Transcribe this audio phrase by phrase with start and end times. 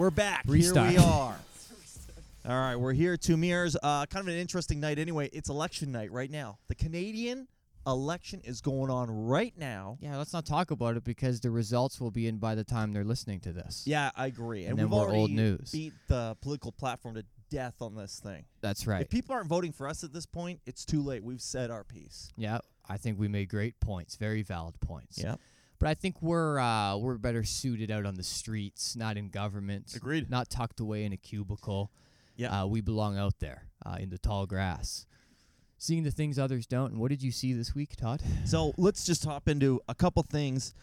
[0.00, 0.44] We're back.
[0.46, 0.92] Restart.
[0.92, 1.36] Here we are.
[2.48, 3.18] All right, we're here.
[3.18, 3.76] Two mirrors.
[3.76, 4.98] Uh, kind of an interesting night.
[4.98, 6.56] Anyway, it's election night right now.
[6.68, 7.48] The Canadian
[7.86, 9.98] election is going on right now.
[10.00, 12.94] Yeah, let's not talk about it because the results will be in by the time
[12.94, 13.82] they're listening to this.
[13.84, 14.62] Yeah, I agree.
[14.62, 15.70] And, And then we've we're already old news.
[15.70, 18.46] beat the political platform to death on this thing.
[18.62, 19.02] That's right.
[19.02, 21.22] If people aren't voting for us at this point, it's too late.
[21.22, 22.32] We've said our piece.
[22.38, 25.22] Yeah, I think we made great points, very valid points.
[25.80, 29.94] But I think we're uh, we're better suited out on the streets, not in government.
[29.96, 30.30] Agreed.
[30.30, 31.90] Not tucked away in a cubicle.
[32.36, 32.62] Yeah.
[32.62, 35.06] Uh, we belong out there uh, in the tall grass,
[35.78, 36.92] seeing the things others don't.
[36.92, 38.22] And what did you see this week, Todd?
[38.44, 40.74] So let's just hop into a couple things.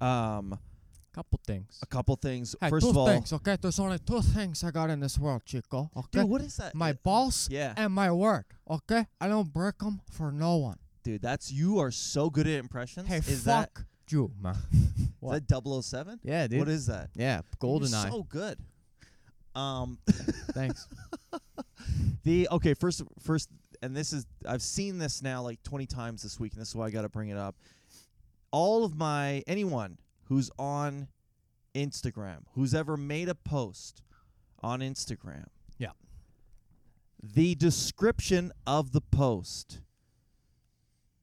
[0.00, 0.56] Um,
[1.12, 1.78] couple things.
[1.82, 2.56] a couple things.
[2.60, 3.56] Hey, First two of all, things, okay?
[3.60, 5.90] There's only two things I got in this world, Chico.
[5.96, 6.74] Okay, dude, what is that?
[6.74, 8.44] my balls yeah, and my word.
[8.68, 10.78] Okay, I don't break them for no one.
[11.04, 13.06] dude, that's you are so good at impressions.
[13.08, 13.70] Hey, is that
[14.12, 14.56] you, man.
[14.72, 15.48] is What?
[15.48, 16.20] that 007?
[16.22, 16.58] Yeah, dude.
[16.60, 17.10] What is that?
[17.14, 18.10] yeah, GoldenEye.
[18.10, 18.58] so good.
[19.54, 19.98] Um,
[20.52, 20.88] Thanks.
[22.24, 23.48] the okay, first, first,
[23.82, 26.74] and this is I've seen this now like 20 times this week, and this is
[26.74, 27.54] why I got to bring it up.
[28.50, 31.08] All of my anyone who's on
[31.74, 34.02] Instagram, who's ever made a post
[34.62, 35.46] on Instagram,
[35.78, 35.90] Yeah.
[37.22, 39.80] the description of the post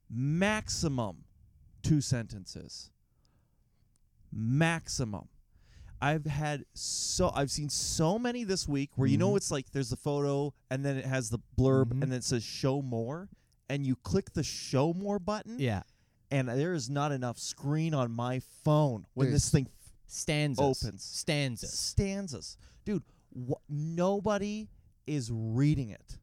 [0.09, 1.23] maximum
[1.81, 2.89] two sentences
[4.31, 5.27] maximum
[6.01, 9.37] i've had so i've seen so many this week where you know Mhm.
[9.37, 12.03] it's like there's a photo and then it has the blurb Mhm.
[12.03, 13.29] and then it says show more
[13.69, 15.83] and you click the show more button Yeah.
[16.29, 19.73] and there is not enough screen on my phone when this There's thing
[20.07, 20.59] Stanzas.
[20.83, 21.03] Opens.
[21.03, 21.71] Stanzas.
[21.73, 24.69] stanzas dude wh- nobody
[25.07, 26.19] is reading it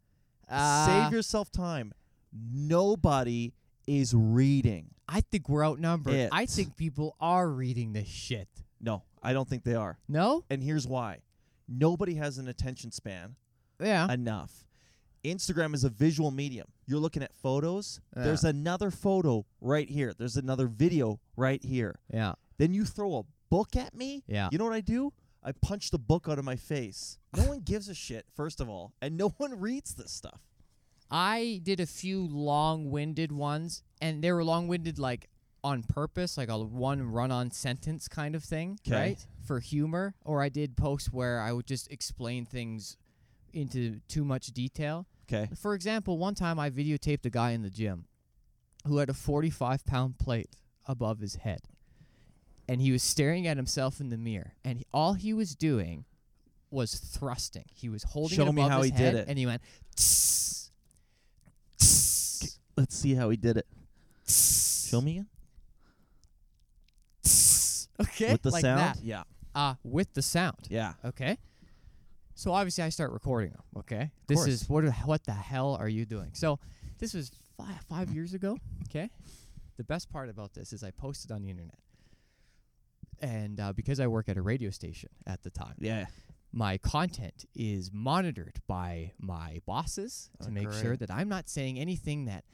[0.48, 1.92] Uh, save yourself time
[2.32, 3.52] nobody
[3.86, 6.12] is reading I think we're outnumbered.
[6.14, 6.28] It.
[6.32, 8.48] I think people are reading this shit.
[8.80, 10.44] no i don't think they are No?
[10.50, 11.22] and here's why
[11.68, 13.34] nobody has an attention span
[13.80, 14.12] Yeah.
[14.12, 14.64] enough
[15.24, 20.36] instagram is a visual medium you're looking at photos there's another photo right here there's
[20.36, 22.34] another video right here yeah.
[22.58, 24.48] then you throw a book at me Yeah.
[24.52, 27.60] you know what i do i punch the book out of my face no one
[27.60, 30.40] gives a shit first of all and no one reads this stuff
[31.10, 35.28] I did a few long-winded ones, and they were long-winded like
[35.64, 38.92] on purpose, like a one run-on sentence kind of thing, 'Kay.
[38.94, 39.26] right?
[39.44, 40.14] For humor.
[40.24, 42.96] Or I did posts where I would just explain things
[43.52, 45.06] into too much detail.
[45.30, 48.06] okay For example, one time I videotaped a guy in the gym
[48.86, 50.50] who had a 45 pound plate
[50.86, 51.60] above his head.
[52.68, 54.52] And he was staring at himself in the mirror.
[54.62, 56.04] And he, all he was doing
[56.70, 57.64] was thrusting.
[57.74, 59.28] He was holding Show it me above how his he did head, it.
[59.28, 59.62] And he went,
[59.96, 60.57] "Tss, tss,
[62.78, 63.66] let's see how he did it
[64.26, 65.26] show me again.
[68.00, 68.30] Okay?
[68.32, 69.02] with the like sound That.
[69.02, 69.24] yeah
[69.54, 70.66] Uh, with the sound.
[70.70, 71.36] yeah Okay.
[72.36, 73.62] So obviously I start recording them.
[73.78, 74.12] Okay.
[74.28, 74.48] This course.
[74.48, 76.30] is what what the hell are you doing?
[76.34, 76.60] So
[76.98, 78.56] this was five, five years ago.
[78.88, 79.10] Okay.
[79.76, 81.78] The best part about this is I posted on the internet,
[83.20, 86.06] and uh, because I work at a radio station at the time, yeah
[86.52, 91.78] my content is monitored by my bosses to Oh, make sure that I'm not saying
[91.78, 92.44] anything that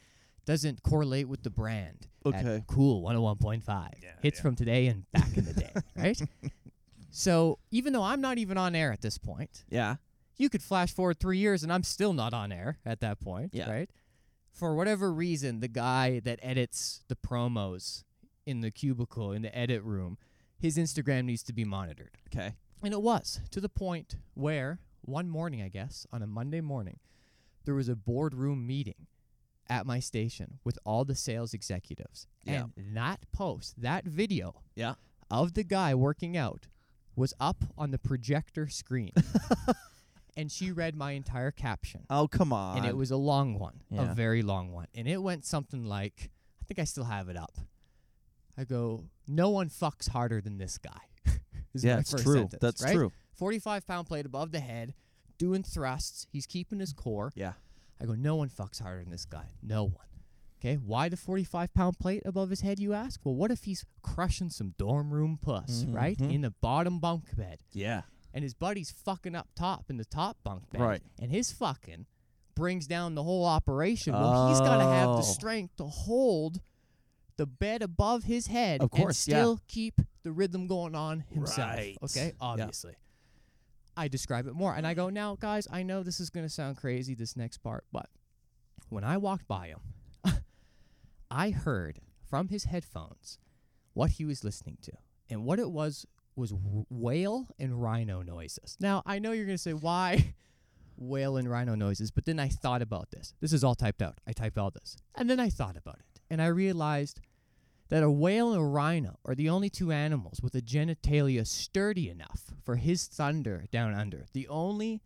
[0.45, 2.07] doesn't correlate with the brand.
[2.27, 2.65] at Okay.
[2.67, 3.89] cool 101.5.
[4.23, 6.21] Hits from today and back in the day, right?
[7.11, 9.97] So even though I'm not even on air at this point, yeah
[10.37, 13.51] you could flash forward three years and I'm still not on air at that point,
[13.55, 13.71] Yeah.
[13.71, 13.89] right?
[14.53, 18.03] For whatever reason, the guy that edits the promos
[18.45, 20.19] in the cubicle in the edit room,
[20.59, 22.19] his Instagram needs to be monitored.
[22.29, 26.61] okay And it was to the point where one morning, I guess, on a Monday
[26.61, 26.99] morning,
[27.65, 29.07] there was a boardroom meeting
[29.69, 32.27] at my station with all the sales executives.
[32.45, 32.65] Yeah.
[32.77, 34.95] And that post, that video yeah
[35.31, 36.69] of the guy working out
[37.17, 39.13] was up on the projector screen.
[40.37, 42.05] and she read my entire caption.
[42.11, 44.11] oh come on And it was a long one, Yeah.
[44.11, 44.87] a very long one.
[44.95, 47.59] And it went something like I think I still have it up.
[48.57, 51.01] I go, no one fucks harder than this guy.
[51.75, 52.95] is yeah first true sentence, that's right?
[52.95, 54.95] true 45 pound plate above the head,
[55.39, 56.27] doing thrusts.
[56.31, 57.33] He's keeping his core.
[57.35, 57.55] yeah
[58.01, 59.47] I go, no one fucks harder than this guy.
[59.63, 60.07] No one.
[60.61, 63.21] Okay, why the 45 pound plate above his head, you ask?
[63.23, 66.17] Well, what if he's crushing some dorm room puss, right?
[66.19, 66.33] Mhm.
[66.33, 67.59] In the bottom bunk bed.
[67.73, 68.03] yeah
[68.33, 70.81] And his buddy's fucking up top in the top bunk bed.
[70.81, 71.03] Right.
[71.21, 72.07] And his fucking
[72.57, 74.13] brings down the whole operation.
[74.15, 75.17] Well, he's got to have Oh.
[75.19, 76.61] the strength to hold
[77.37, 79.39] the bed above his head Of course, and yeah.
[79.41, 81.77] still keep the rhythm going on himself.
[81.77, 81.99] Right.
[82.03, 82.71] Okay, Yeah.
[83.97, 84.75] I describe it more.
[84.75, 85.15] And I go, mm-hmm.
[85.15, 88.09] now, guys, I know this is going to sound crazy, this next part, but
[88.89, 89.81] when I walked by him,
[91.31, 93.39] I heard from his headphones
[93.93, 94.93] what he was listening to.
[95.31, 96.07] And what it was
[96.37, 96.53] was
[96.91, 98.77] whale and rhino noises.
[98.81, 100.35] Now, I know you're going to say, why
[100.97, 102.11] whale and rhino noises?
[102.11, 103.35] But then I thought about this.
[103.41, 104.19] This is all typed out.
[104.27, 104.97] I typed all this.
[105.15, 106.21] And then I thought about it.
[106.29, 107.21] And I realized
[107.95, 112.11] that a whale and a rhino are the only two animals with a genitalia sturdy
[112.11, 114.27] enough for his thunder down under.
[114.33, 115.01] The only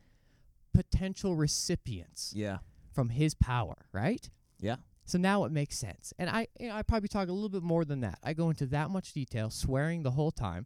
[0.72, 2.58] potential recipients Yeah.
[2.90, 4.28] from his power, right?
[4.58, 4.76] Yeah.
[5.04, 6.14] So now it makes sense.
[6.18, 8.18] And I you know, I probably talk a little bit more than that.
[8.22, 10.64] I go into that much detail, swearing the whole time.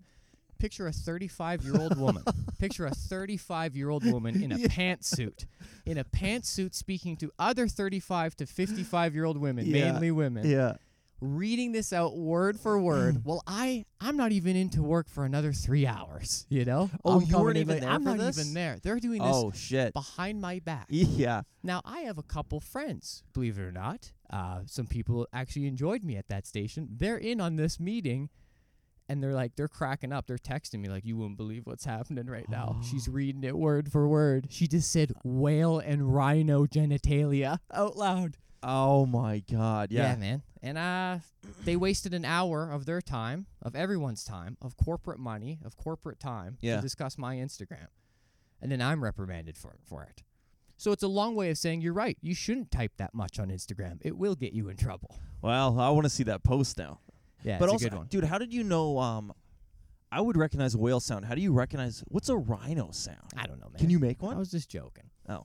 [0.59, 2.23] Picture a 35 year old woman.
[2.59, 4.69] Picture a 35 year old woman in a Yeah.
[4.69, 5.47] pantsuit.
[5.85, 9.91] In a pantsuit speaking to other 35 to 55 year old women, Yeah.
[9.93, 10.77] mainly women, Yeah.
[11.25, 13.23] Reading this out word for word.
[13.25, 16.91] well, I I'm not even into work for another 3 hours, you know?
[17.05, 18.39] Oh, I'm you weren't even there I'm not this?
[18.41, 18.79] even there.
[18.83, 19.95] They're doing this Oh shit.
[19.95, 20.87] behind my back.
[20.91, 21.43] Yeah.
[21.63, 24.11] Now, I have a couple friends, believe it or not.
[24.29, 26.89] Uh, some people actually enjoyed me at that station.
[26.91, 28.29] They're in on this meeting
[29.09, 30.27] and they're like, they're cracking up.
[30.27, 32.81] They're texting me, like, you wouldn't believe what's happening right now.
[32.91, 34.47] She's reading it word for word.
[34.51, 38.39] She just said whale and rhino genitalia out loud.
[38.63, 39.91] Oh my god.
[39.91, 40.15] Yeah.
[40.17, 40.43] man.
[40.63, 41.19] And uh,
[41.65, 46.21] they wasted an hour of their time, of everyone's time, of corporate money, of corporate
[46.21, 46.77] time Yeah.
[46.77, 47.89] to discuss my Instagram.
[48.61, 50.23] And then I'm reprimanded for, for it.
[50.77, 52.17] So it's a long way of saying you're right.
[52.23, 53.99] You shouldn't type that much on Instagram.
[54.03, 55.17] It will get you in trouble.
[55.41, 57.01] Well, I want to see that post now.
[57.43, 58.07] Yeah, but it's also, a good one.
[58.07, 58.99] dude, how did you know?
[58.99, 59.33] Um,
[60.13, 61.25] I would recognize a whale sound.
[61.25, 63.19] How do you recognize what's a rhino sound?
[63.37, 63.79] I don't know, man.
[63.81, 64.33] Can you make one?
[64.33, 64.39] I one?
[64.41, 65.05] was just joking.
[65.29, 65.45] Oh.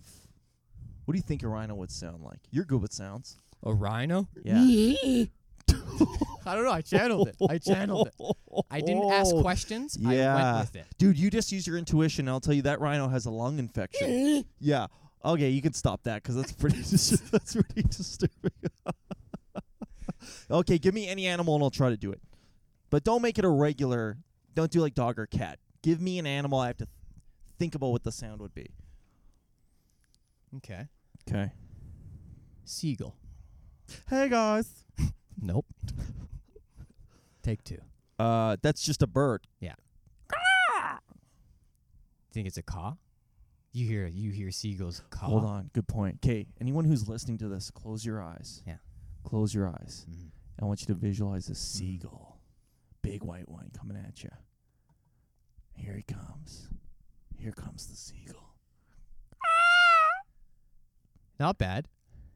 [1.07, 2.39] F- What do you think a rhino would sound like?
[2.51, 3.37] You're good with sounds.
[3.63, 4.27] A rhino?
[4.43, 4.61] Yeah.
[6.45, 6.71] I don't know.
[6.71, 7.35] I channeled it.
[7.49, 8.13] I channeled it.
[8.71, 9.97] I didn't ask questions.
[10.05, 10.35] I Yeah.
[10.53, 10.87] went with it.
[10.97, 12.29] Dude, you just use your intuition.
[12.29, 14.45] I'll tell you that rhino has a lung infection.
[14.59, 14.87] yeah.
[15.25, 16.77] Okay, you can stop that because that's pretty.
[16.77, 18.51] that's pretty disturbing.
[20.49, 22.21] okay, give me any animal and I'll try to do it,
[22.89, 24.17] but don't make it a regular.
[24.55, 25.59] Don't do like dog or cat.
[25.81, 26.59] Give me an animal.
[26.59, 26.87] I have to
[27.59, 28.69] think about what the sound would be.
[30.57, 30.87] Okay.
[31.27, 31.51] Okay.
[32.65, 33.15] Seagull.
[34.09, 34.69] Hey guys.
[35.41, 35.65] Nope.
[37.43, 37.79] Take two.
[38.19, 39.47] Uh, that's just a bird.
[39.59, 39.75] Yeah.
[42.33, 42.95] Think it's a caw?
[43.73, 45.27] You hear you hear seagulls caw.
[45.27, 45.69] Hold on.
[45.73, 46.19] Good point.
[46.23, 48.61] Okay, anyone who's listening to this, close your eyes.
[48.65, 48.77] Yeah.
[49.23, 50.05] Close your eyes.
[50.09, 50.29] Mhm.
[50.61, 52.39] I want you to visualize a seagull,
[53.01, 54.29] big white one coming at you.
[55.75, 56.69] Here he comes.
[57.37, 58.46] Here comes the seagull.
[61.39, 61.87] Not bad.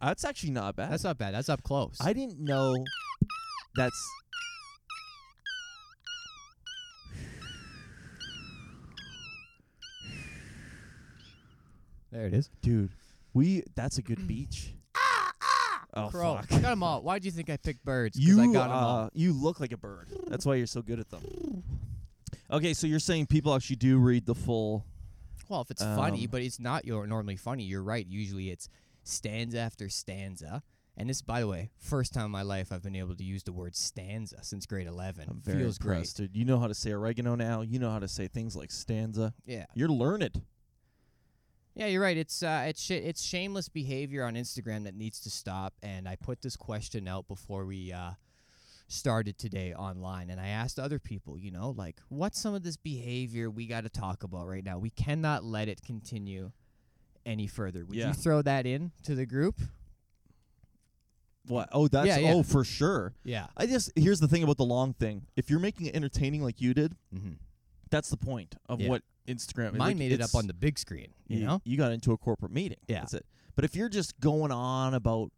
[0.01, 0.91] That's actually not bad.
[0.91, 1.33] That's not bad.
[1.33, 1.97] That's up close.
[2.01, 2.83] I didn't know
[3.75, 3.99] that's.
[12.11, 12.49] there it is.
[12.61, 12.89] Dude,
[13.33, 13.63] we.
[13.75, 14.73] That's a good beach.
[15.93, 16.35] Oh, Crow.
[16.37, 16.45] fuck.
[16.53, 17.01] I got them all.
[17.01, 18.17] Why'd you think I picked birds?
[18.17, 18.99] 'Cause You I got 'em all.
[19.05, 20.07] uh, you look like a bird.
[20.27, 21.63] That's why you're so good at them.
[22.49, 24.85] Okay, so you're saying people actually do read the full.
[25.49, 27.63] Well, if it's funny, um, but it's not your normally funny.
[27.63, 28.05] You're right.
[28.07, 28.69] Usually it's
[29.03, 30.63] stanza after stanza.
[30.97, 33.43] And this, by the way, first time in my life I've been able to use
[33.43, 35.25] the word stanza since grade 11.
[35.29, 36.35] I'm very Feels impressed, dude.
[36.35, 37.61] You know how to say oregano now.
[37.61, 39.33] You know how to say things like stanza.
[39.45, 39.65] Yeah.
[39.73, 40.41] You're learned.
[41.73, 42.17] Yeah, you're right.
[42.17, 45.73] It's uh, it's sh- it's shameless behavior on Instagram that needs to stop.
[45.81, 48.11] And I put this question out before we uh,
[48.89, 52.75] started today online, and I asked other people, you know, like, what's some of this
[52.75, 54.79] behavior we got to talk about right now?
[54.79, 56.51] We cannot let it continue
[57.25, 57.85] any further.
[57.85, 58.09] Would Yeah.
[58.09, 59.59] you throw that in to the group?
[61.47, 61.69] What?
[61.71, 62.33] Oh, that's Yeah, yeah.
[62.33, 63.13] oh for sure.
[63.23, 63.47] Yeah.
[63.57, 65.25] I just here's the thing about the long thing.
[65.35, 67.33] If you're making it entertaining like you did, Mm-hmm.
[67.89, 69.71] that's the point of what Instagram.
[69.73, 71.13] Mine like, made it up on the big screen.
[71.27, 71.61] You know.
[71.65, 72.77] you got into a corporate meeting.
[72.87, 72.99] Yeah.
[72.99, 73.25] that's it.
[73.55, 75.31] But if you're just going on about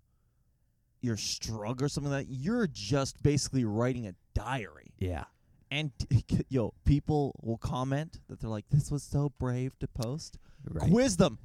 [1.02, 4.94] your struggle or something like that, you're just basically writing a diary.
[5.00, 5.26] Yeah.
[5.72, 5.92] And
[6.50, 10.38] yo, people will comment that they're like, "This was so brave to post."
[10.70, 10.90] Right.
[10.92, 11.40] Quiz them.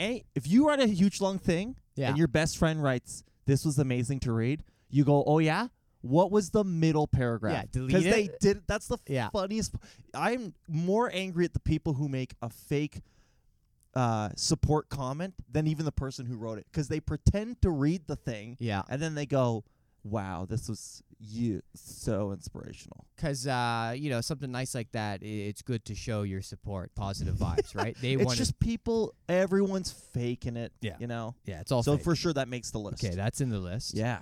[0.00, 2.08] Any, if you write a huge long thing Yeah.
[2.08, 5.68] and your best friend writes, "This was amazing to read," you go, "Oh yeah."
[6.02, 7.54] What was the middle paragraph?
[7.54, 8.62] Yeah, delete Because they did.
[8.66, 9.30] That's the Yeah.
[9.30, 9.72] funniest.
[9.72, 9.78] p-
[10.12, 13.00] I'm more angry at the people who make a fake
[13.94, 18.02] uh, support comment than even the person who wrote it because they pretend to read
[18.08, 18.82] the thing Yeah.
[18.88, 19.62] and then they go,
[20.02, 25.62] "Wow, this was you so inspirational." Because uh, you know something nice like that, it's
[25.62, 27.96] good to show your support, positive vibes, right?
[28.00, 29.14] They It's want just people.
[29.28, 30.72] Everyone's faking it.
[30.80, 30.96] Yeah.
[30.98, 31.34] you know.
[31.44, 32.04] yeah, it's all so fake.
[32.04, 33.04] for sure that makes the list.
[33.04, 33.94] okay, that's in the list.
[33.94, 34.20] yeah.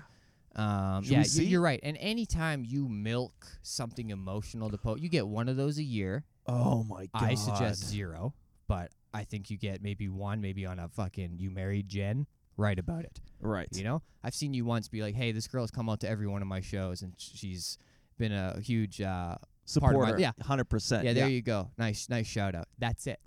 [0.55, 1.81] Um, Should yeah, you're right.
[1.83, 3.33] And anytime you milk
[3.63, 6.25] something emotional to post, you get one of those a year.
[6.47, 7.23] Oh my god.
[7.23, 8.35] I suggest zero,
[8.69, 12.27] but I think you get maybe one, maybe on a fucking you married Jen.
[12.57, 13.21] Write about it.
[13.41, 13.69] Right.
[13.73, 16.27] You know, I've seen you once be like, "Hey, this girl's come out to every
[16.27, 17.79] one of my shows, and she's
[18.19, 20.19] been a huge uh, supporter.
[20.19, 20.33] yeah.
[20.43, 21.05] hundred percent.
[21.05, 21.71] yeah, there you go.
[21.79, 22.69] Nice, nice shout out.
[22.79, 23.21] That's it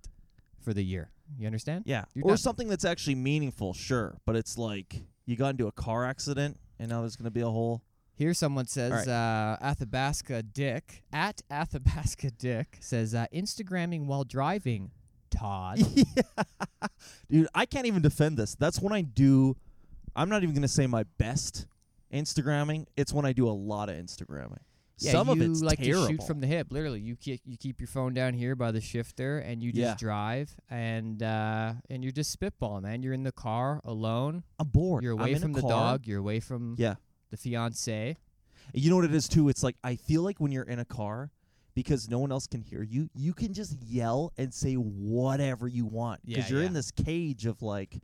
[0.63, 1.11] for the year.
[1.37, 1.83] You understand?
[1.85, 2.37] Yeah, You're or done.
[2.37, 4.17] something that's actually meaningful, sure.
[4.25, 7.49] But it's like you got into a car accident, and now there's gonna be a
[7.49, 7.81] whole.
[8.17, 9.07] Here, someone says, right.
[9.09, 14.91] uh, Athabasca Dick, at Athabasca Dick, says, uh, Instagramming while driving,
[15.29, 15.79] Todd.
[15.95, 16.87] yeah,
[17.29, 18.55] dude, I can't even defend this.
[18.55, 19.55] That's when I do.
[20.15, 21.65] I'm not even gonna say my best
[22.13, 22.85] Instagramming.
[22.95, 24.59] It's when I do a lot of Instagramming.
[24.99, 26.07] Yeah, Some you of it's like terrible.
[26.07, 26.67] to shoot from the hip.
[26.69, 29.81] Literally, you keep you keep your phone down here by the shifter, and you just
[29.81, 29.95] Yeah.
[29.99, 33.03] drive, and uh, and you're just spitballing, man.
[33.03, 34.43] You're in the car alone.
[34.57, 35.03] I'm bored.
[35.03, 35.69] You're away from the car.
[35.69, 36.07] dog.
[36.07, 36.95] You're away from Yeah.
[37.29, 38.15] the fiance.
[38.73, 39.49] You know what it is too?
[39.49, 41.29] It's like I feel like when you're in a car
[41.75, 45.85] because no one else can hear you, you can just yell and say whatever you
[45.85, 46.67] want because Yeah, you're yeah.
[46.67, 48.01] in this cage of like,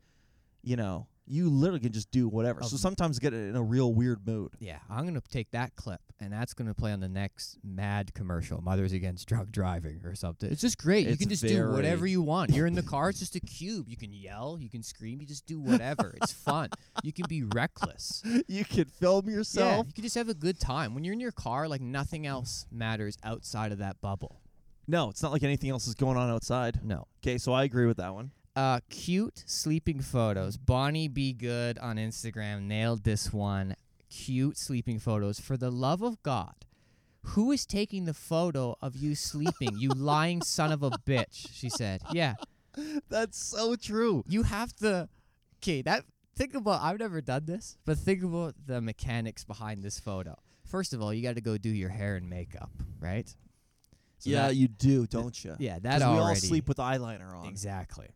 [0.62, 2.62] you know, you literally can just do whatever.
[2.62, 4.52] so sometimes get in a real weird mood.
[4.58, 8.60] Yeah, I'm gonna take that clip, and that's gonna play on the next Mad commercial,
[8.60, 10.50] Mothers Against Drug Driving or something.
[10.50, 11.06] It's just great.
[11.06, 12.50] you can just do whatever you want.
[12.50, 13.08] You're in the car.
[13.10, 13.88] It's just a cube.
[13.88, 14.58] You can yell.
[14.60, 15.20] You can scream.
[15.20, 16.14] You just do whatever.
[16.20, 16.70] it's fun.
[17.02, 18.22] You can be reckless.
[18.48, 19.70] you can film yourself.
[19.70, 20.94] Yeah, you can just have a good time.
[20.94, 24.40] When you're in your car, like nothing else matters outside of that bubble.
[24.88, 26.80] No, it's not like anything else is going on outside.
[26.82, 27.06] No.
[27.22, 28.32] Okay, so I agree with that one.
[28.54, 30.56] Uh, cute sleeping photos.
[30.58, 33.76] Bonnie Be Good on Instagram nailed this one.
[34.10, 35.40] Cute sleeping photos.
[35.40, 36.54] For the love of God,
[37.22, 39.78] who is taking the photo of you sleeping?
[39.78, 41.48] you lying son of a bitch.
[41.52, 42.02] She said.
[42.12, 42.34] Yeah,
[43.08, 44.22] That's so true.
[44.28, 45.08] you have to.
[45.62, 46.04] Okay, that
[46.36, 46.82] think about.
[46.82, 50.36] I've never done this, but think about the mechanics behind this photo.
[50.66, 53.28] First of all, you got to go do your hair and makeup, right?
[54.18, 55.56] So yeah, that- you do, don't you?
[55.58, 57.46] yeah, that Because we all sleep with eyeliner on.
[57.46, 58.08] Exactly.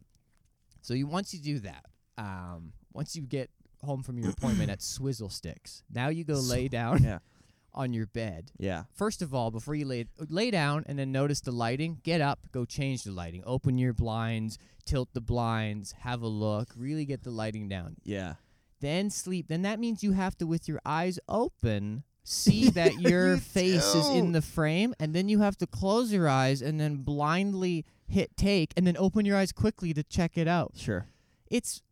[0.86, 1.84] So you once you do that,
[2.16, 3.50] um, once you get
[3.84, 7.18] home from your appointment at Swizzle Sticks, now you go lay down Yeah.
[7.74, 8.52] on your bed.
[8.56, 8.84] Yeah.
[8.94, 12.38] First of all, before you lay lay down and then notice the lighting, get up,
[12.52, 17.24] go change the lighting, open your blinds, tilt the blinds, have a look, really get
[17.24, 17.96] the lighting down.
[18.04, 18.34] Yeah.
[18.80, 19.48] Then sleep.
[19.48, 23.92] Then that means you have to, with your eyes open, see that your You face
[23.92, 27.84] is in the frame, and then you have to close your eyes and then blindly
[28.08, 30.72] hit take, and then open your eyes quickly to check it out.
[30.76, 31.06] Sure.
[31.50, 31.82] It's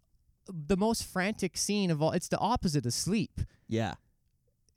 [0.47, 2.11] the most frantic scene of all.
[2.13, 3.41] It's the opposite of sleep.
[3.69, 3.95] Yeah.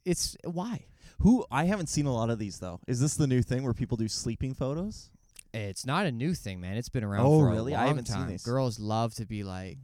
[0.05, 0.85] It's why.
[1.19, 2.79] Who I haven't seen a lot of these though.
[2.87, 5.09] Is this the new thing where people do sleeping photos?
[5.53, 6.77] It's not a new thing, man.
[6.77, 7.73] It's been around Oh, for really?
[7.73, 8.27] a I long haven't seen time.
[8.29, 8.43] these.
[8.43, 9.79] Girls love to be like,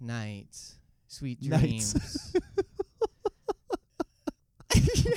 [0.00, 0.48] night,
[1.06, 1.92] sweet Nights.
[1.92, 2.36] dreams.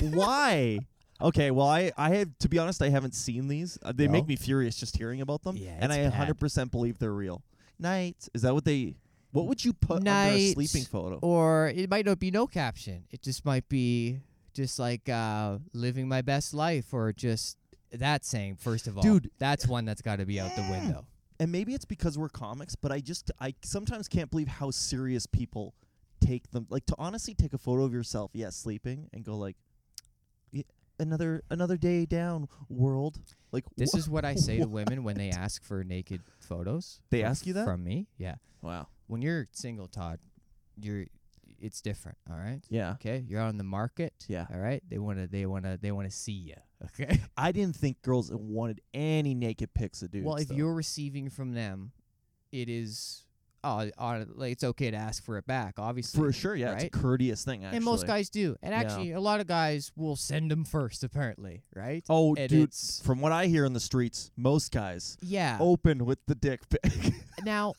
[0.14, 0.78] Why?
[1.20, 3.78] Okay, well, I, I have to be honest, I haven't seen these.
[3.82, 6.36] Uh, they make me furious just hearing about them, Yeah, and it's I bad.
[6.38, 7.42] 100% believe they're real.
[7.78, 8.96] Night is that what they?
[9.32, 11.18] What would you put under a Night sleeping photo?
[11.20, 13.04] or it might not be no caption.
[13.10, 14.20] It just might be
[14.54, 17.56] just like uh, living my best life, or just
[17.92, 18.56] that saying.
[18.56, 19.30] First of all, Dude.
[19.38, 21.06] that's one that's got to be out the window.
[21.38, 25.26] and maybe it's because we're comics, but I just I sometimes can't believe how serious
[25.26, 25.74] people
[26.20, 26.66] take them.
[26.70, 29.65] Like to honestly take a photo of yourself, yes, sleeping, and go like, "Y-
[30.98, 33.18] another another day down, world.
[33.52, 37.00] Like This wha- is what I say to women when they ask for naked photos.
[37.10, 37.64] They ask you that?
[37.64, 38.06] from me?
[38.18, 38.36] Yeah.
[38.62, 38.88] wow.
[39.06, 40.18] When you're single, Todd,
[40.80, 41.06] you're
[41.58, 42.18] it's different.
[42.30, 42.60] All right.
[42.68, 44.12] Yeah, Okay, you're on the market.
[44.28, 44.46] Yeah.
[44.52, 44.82] All right.
[44.88, 46.54] They wanna they wanna they wanna see you.
[47.00, 47.20] Okay.
[47.38, 50.26] I didn't think girls wanted any naked pics of dudes.
[50.26, 50.54] well, if though.
[50.56, 51.92] you're receiving from them,
[52.52, 53.24] it is
[53.64, 53.90] oh,
[54.34, 55.74] like it's okay to ask for it back.
[55.78, 56.18] Obviously.
[56.20, 57.64] for sure, yeah, it's a courteous thing.
[57.64, 58.56] Actually, and most guys do.
[58.62, 58.80] And Yeah.
[58.80, 61.02] actually, a lot of guys will send them first.
[61.04, 62.04] Apparently, right?
[62.08, 65.58] Oh, and dude, from what I hear in the streets, most guys Yeah.
[65.60, 66.82] open with the dick pic.
[67.44, 67.74] Now,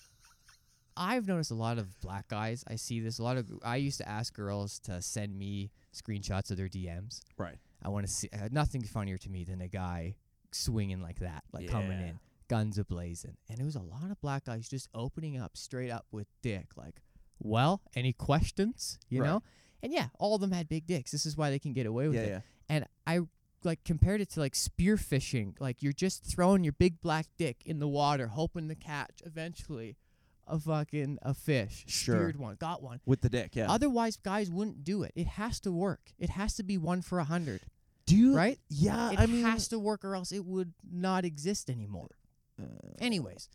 [0.96, 2.64] I've noticed a lot of black guys.
[2.68, 3.52] I see this a lot of.
[3.64, 7.22] I used to ask girls to send me screenshots of their DMs.
[7.38, 7.58] right.
[7.84, 10.16] I want to see uh, nothing funnier to me than a guy
[10.52, 14.20] swinging like that, like coming in, guns a blazing, and it was a lot of
[14.22, 17.02] black guys just opening up straight up with dick, like,
[17.40, 19.28] "Well, any questions?" You Right.
[19.28, 19.44] know,
[19.84, 21.12] and yeah, all of them had big dicks.
[21.12, 22.30] This is why they can get away with Yeah, it.
[22.30, 22.42] yeah.
[22.70, 23.20] And I
[23.64, 27.80] like compared it to like spearfishing, like you're just throwing your big black dick in
[27.80, 29.98] the water, hoping to catch eventually
[30.46, 32.16] a fucking a fish, Sure.
[32.18, 33.02] speared one, got one.
[33.06, 33.70] With the dick, yeah.
[33.70, 35.12] Otherwise, guys wouldn't do it.
[35.16, 36.14] It has to work.
[36.18, 37.62] It has to be one for a hundred,
[38.06, 38.34] Do you?
[38.36, 38.58] right?
[38.70, 42.12] Yeah, it I mean, has to work, or else it would not exist anymore.
[42.62, 42.66] Uh,
[43.00, 43.50] Anyways,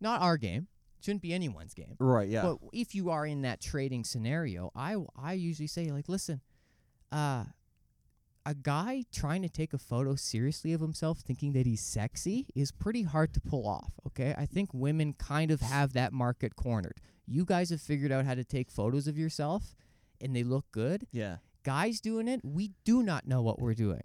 [0.00, 0.68] not our game.
[1.00, 1.94] Shouldn't be anyone's game.
[2.00, 2.42] right, yeah.
[2.42, 6.40] But if you are in that trading scenario, I I usually say like, listen,
[7.12, 7.44] uh,
[8.44, 12.72] a guy trying to take a photo seriously of himself, thinking that he's sexy, is
[12.72, 13.92] pretty hard to pull off.
[14.08, 16.96] Okay, I think women kind of have that market cornered.
[17.26, 19.76] You guys have figured out how to take photos of yourself,
[20.20, 21.06] and they look good.
[21.12, 21.36] yeah.
[21.64, 24.00] Guys doing it, we do not know what we're doing.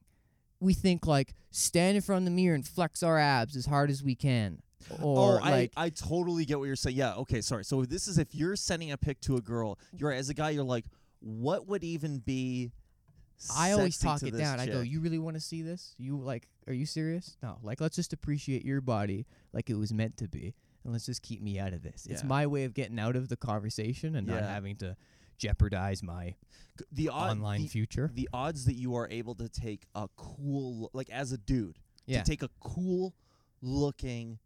[0.63, 3.89] We think like stand in front of the mirror and flex our abs as hard
[3.89, 4.61] as we can,
[5.01, 6.95] or oh, like I, I totally get what you're saying.
[6.95, 7.65] Yeah, okay, sorry.
[7.65, 10.51] So this is if you're sending a pic to a girl, you're as a guy,
[10.51, 10.85] you're like,
[11.19, 12.71] what would even be?
[13.55, 14.59] I always talk it down.
[14.59, 15.95] I go, you really want to see this?
[15.97, 17.35] You like, are you serious?
[17.43, 20.53] No, like let's just appreciate your body like it was meant to be,
[20.83, 22.07] and let's just keep me out of this.
[22.09, 24.95] It's my way of getting out of the conversation and not having to
[25.37, 26.35] jeopardize my
[26.91, 28.09] the odd, online the, future.
[28.13, 32.19] the odds that you are able to take a cool, like as a dude, Yeah.
[32.21, 33.13] to take a cool
[33.61, 34.39] looking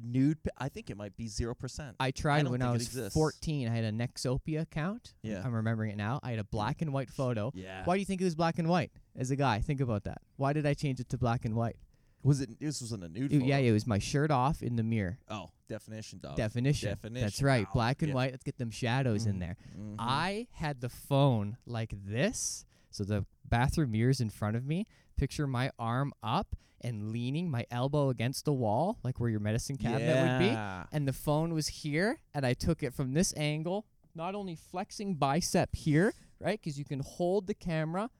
[0.00, 0.42] nude.
[0.42, 1.96] pi- I think it might be zero percent.
[2.00, 3.68] I tried don't when I was 14.
[3.68, 5.14] I had a Nexopia account.
[5.22, 5.42] Yeah.
[5.44, 6.20] I'm remembering it now.
[6.22, 7.50] I had a black and white photo.
[7.54, 7.84] Yeah.
[7.84, 8.92] Why do you think it was black and white?
[9.16, 10.18] As a guy, think about that.
[10.36, 11.76] Why did I change it to black and white?
[12.22, 12.58] was it?
[12.58, 13.30] This wasn't a nude.
[13.32, 13.44] It- photo.
[13.46, 15.18] yeah, it was my shirt off in the mirror.
[15.28, 16.36] Oh, definition dog.
[16.36, 16.96] definition.
[17.12, 17.66] That's right.
[17.68, 17.72] Wow.
[17.74, 18.14] Black and Yeah.
[18.14, 18.30] white.
[18.32, 19.40] Let's get them shadows in Mhm.
[19.40, 19.56] there.
[19.76, 19.96] Mhm.
[19.98, 24.86] I had the phone like this, so the bathroom mirror's in front of me.
[25.16, 29.76] Picture my arm up and leaning my elbow against the wall, like where your medicine
[29.76, 30.50] cabinet would be.
[30.96, 35.14] And the phone was here, and I took it from this angle, not only flexing
[35.14, 36.60] bicep here, right?
[36.60, 38.10] Because you can hold the camera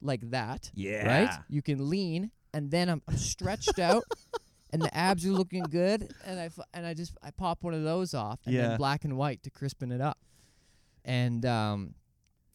[0.00, 1.06] like that, Yeah.
[1.06, 1.44] right?
[1.48, 4.04] You can lean, and then I'm stretched out.
[4.72, 7.72] And the abs are looking good, and I f- and I just I pop one
[7.74, 8.68] of those off, and Yeah.
[8.68, 10.18] then black and white to crispen it up,
[11.04, 11.94] and um,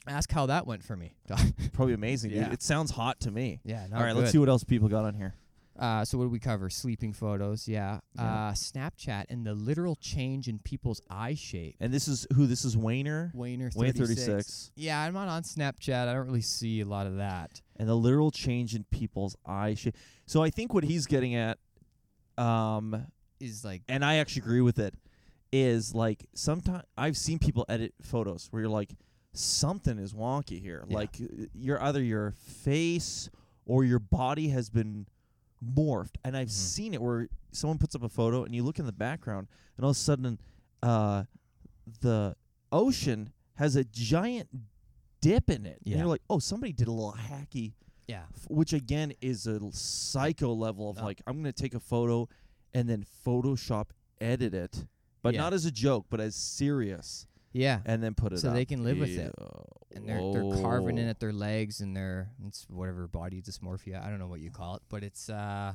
[0.08, 1.16] ask how that went for me.
[1.74, 2.46] Probably amazing, Yeah.
[2.46, 2.54] dude.
[2.54, 3.62] It sounds hot to me.
[3.64, 5.36] yeah, All right, let's see what else people got on here.
[5.80, 6.70] Uh, so what did we cover?
[6.70, 8.00] Sleeping photos, yeah.
[8.16, 8.22] Yeah.
[8.24, 11.78] Uh, Snapchat and the literal change in people's eye shape.
[11.80, 12.46] And this is who?
[12.46, 13.32] This is Wayner.
[13.34, 14.24] Wayner Wayne 36.
[14.28, 14.72] 36.
[14.76, 16.08] Yeah, I'm not on Snapchat.
[16.08, 17.62] I don't really see a lot of that.
[17.78, 19.98] and the literal change in people's eye shape.
[20.28, 21.58] So I think what he's getting at,
[22.38, 23.06] um,
[23.40, 24.94] Is like and I actually agree with it,
[25.52, 28.96] is like sometimes I've seen people edit photos where you're like,
[29.34, 30.84] something is wonky here.
[30.88, 30.96] Yeah.
[30.96, 33.30] Like uh, your either your face
[33.66, 35.08] or your body has been
[35.64, 36.52] morphed, and I've Mhm.
[36.52, 39.84] seen it where someone puts up a photo and you look in the background, and
[39.86, 40.40] all of a sudden,
[40.82, 41.24] uh,
[42.02, 42.36] the
[42.72, 44.50] ocean has a giant
[45.22, 45.80] dip in it.
[45.86, 45.98] And Yeah.
[46.00, 47.74] you're like, oh, somebody did a little hacky
[48.08, 48.24] yeah.
[48.36, 51.04] f- which again is a psycho level of No.
[51.04, 52.28] like I'm gonna take a photo
[52.74, 53.88] and then Photoshop
[54.20, 54.86] edit it,
[55.22, 55.42] but Yeah.
[55.42, 57.82] not as a joke, but as serious, Yeah.
[57.86, 59.34] and then put it So they can live with it.
[59.96, 64.02] And they're they're carving in at their legs and their it's whatever body dysmorphia.
[64.04, 65.74] I don't know what you call it, but it's uh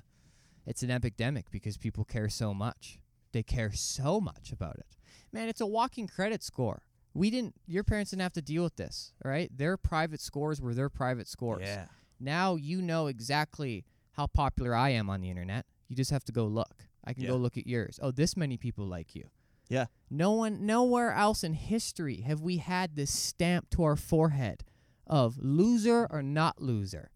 [0.66, 2.98] it's an epidemic because people care so much.
[3.32, 4.96] They care so much about it.
[5.32, 6.82] Man, it's a walking credit score.
[7.14, 9.56] We didn't your parents didn't have to deal with this, all right?
[9.56, 11.62] Their private scores were their private scores.
[11.62, 11.86] Yeah.
[12.20, 15.66] Now you know exactly how popular I am on the internet.
[15.88, 16.84] You just have to go look.
[17.04, 17.30] I can Yeah.
[17.30, 17.98] go look at yours.
[18.02, 19.30] Oh, this many people like you.
[19.68, 19.86] Yeah.
[20.10, 24.64] No one nowhere else in history have we had this stamp to our forehead
[25.06, 27.10] of loser or not loser.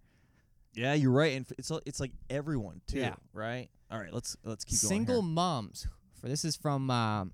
[0.75, 3.15] Yeah, you're right, and it's it's like everyone too, Yeah.
[3.35, 3.69] right?
[3.91, 5.07] All right, let's let's keep Single going.
[5.07, 5.87] Single moms.
[6.21, 7.33] For this is from um,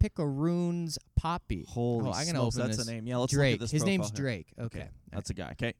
[0.00, 1.64] Picaroon's Poppy.
[1.68, 2.88] Holy Oh, I'm gonna smokes, open that's this.
[2.88, 3.06] a name.
[3.06, 3.52] Yeah, let's Drake.
[3.52, 3.70] look at this.
[3.70, 4.16] His name's here.
[4.16, 4.52] Drake.
[4.58, 4.88] Okay.
[5.12, 5.50] that's a guy.
[5.52, 5.74] Okay.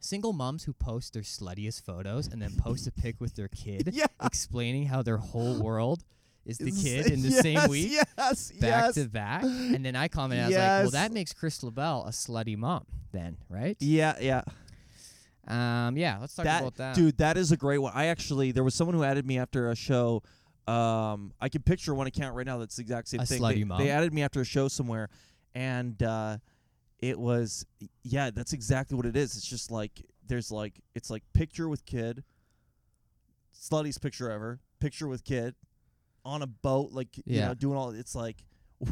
[0.00, 3.90] Single moms who post their sluttiest photos and then post a pic with their kid
[3.92, 4.06] Yeah.
[4.22, 6.02] explaining how their whole world
[6.46, 7.92] is the It's- kid in the yes, same week.
[7.92, 8.94] Yes, back yes.
[8.94, 9.42] to back.
[9.44, 12.86] And then I commented, I was like, well, that makes Chris LaBelle a slutty mom,
[13.12, 13.76] then, right?
[13.80, 14.42] Yeah, yeah.
[15.46, 16.94] Um, yeah, let's talk that, about that.
[16.94, 19.70] dude that is a great one i actually there was someone who added me after
[19.70, 20.22] a show
[20.68, 23.54] um i can picture one account right now that's the exact same A thing slutty
[23.56, 23.78] they, mom.
[23.78, 25.08] they added me after a show somewhere
[25.54, 26.36] and uh
[27.00, 27.64] it was
[28.02, 31.84] yeah that's exactly what it is it's just like there's like it's like picture with
[31.86, 32.22] kid
[33.58, 35.54] sluttiest picture ever picture with kid
[36.24, 37.48] on a boat like you Yeah.
[37.48, 38.44] know doing all it's like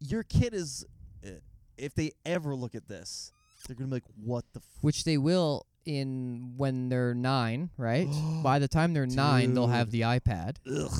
[0.00, 0.84] your kid is
[1.26, 1.30] uh,
[1.76, 3.32] if they ever look at this
[3.66, 8.06] they're gonna be like what the f- Which they will in when they're nine, right?
[8.42, 10.56] By the time they're nine, they'll have the iPad.
[10.70, 10.90] Ugh.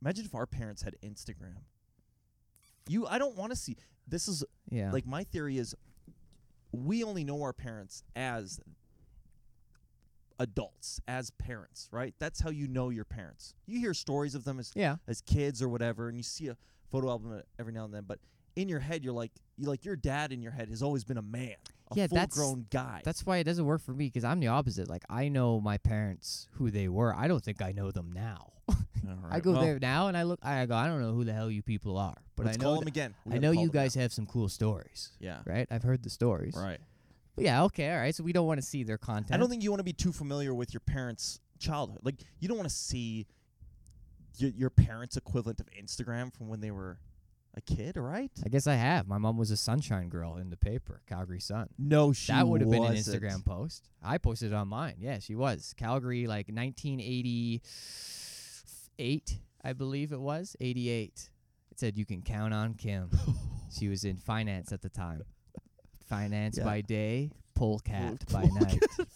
[0.00, 1.56] Imagine if our parents had Instagram.
[2.88, 3.76] You, I don't want to see.
[4.08, 4.90] This is Yeah.
[4.92, 5.74] like my theory is,
[6.72, 8.60] we only know our parents as
[10.38, 12.14] adults, as parents, right?
[12.18, 13.54] That's how you know your parents.
[13.66, 14.96] You hear stories of them as yeah.
[15.06, 16.56] as kids or whatever, and you see a
[16.90, 18.04] photo album every now and then.
[18.06, 18.20] But
[18.56, 21.18] in your head, you're like, you like your dad in your head has always been
[21.18, 21.56] a man,
[21.90, 23.02] a Yeah, that's- full-grown guy.
[23.04, 24.88] That's why it doesn't work for me because I'm the opposite.
[24.88, 27.14] Like I know my parents who they were.
[27.14, 28.52] I don't think I know them now.
[28.68, 28.76] All
[29.30, 30.38] I go well, there now and I look.
[30.42, 30.74] I go.
[30.74, 32.74] I don't know who the hell you people are, but let's I know.
[32.74, 33.14] him th- again.
[33.24, 35.38] We I know you them guys have some cool stories, Yeah.
[35.46, 35.66] right?
[35.70, 36.54] I've heard the stories.
[36.56, 36.78] Right.
[37.34, 37.64] But yeah.
[37.64, 37.90] Okay.
[37.90, 38.14] All right.
[38.14, 39.32] So we don't want to see their content.
[39.32, 42.00] I don't think you want to be too familiar with your parents' childhood.
[42.02, 43.26] Like you don't want to see
[44.38, 46.98] your, your parents' equivalent of Instagram from when they were
[47.54, 48.30] a kid, right?
[48.44, 49.08] I guess I have.
[49.08, 51.68] My mom was a sunshine girl in the paper, Calgary Sun.
[51.78, 52.94] No, she that would have been an.
[52.94, 53.88] Instagram post.
[54.02, 54.94] I posted it on mine.
[54.98, 55.74] Yeah, she was.
[55.76, 56.48] Calgary, like
[58.98, 60.56] 1988, I believe it was.
[60.60, 61.30] 88.
[61.70, 63.10] It said, You can count on Kim.
[63.70, 65.22] she was in finance at the time.
[66.08, 66.64] Finance Yeah.
[66.64, 68.58] by day, polecat by Polecat
[68.98, 69.08] night.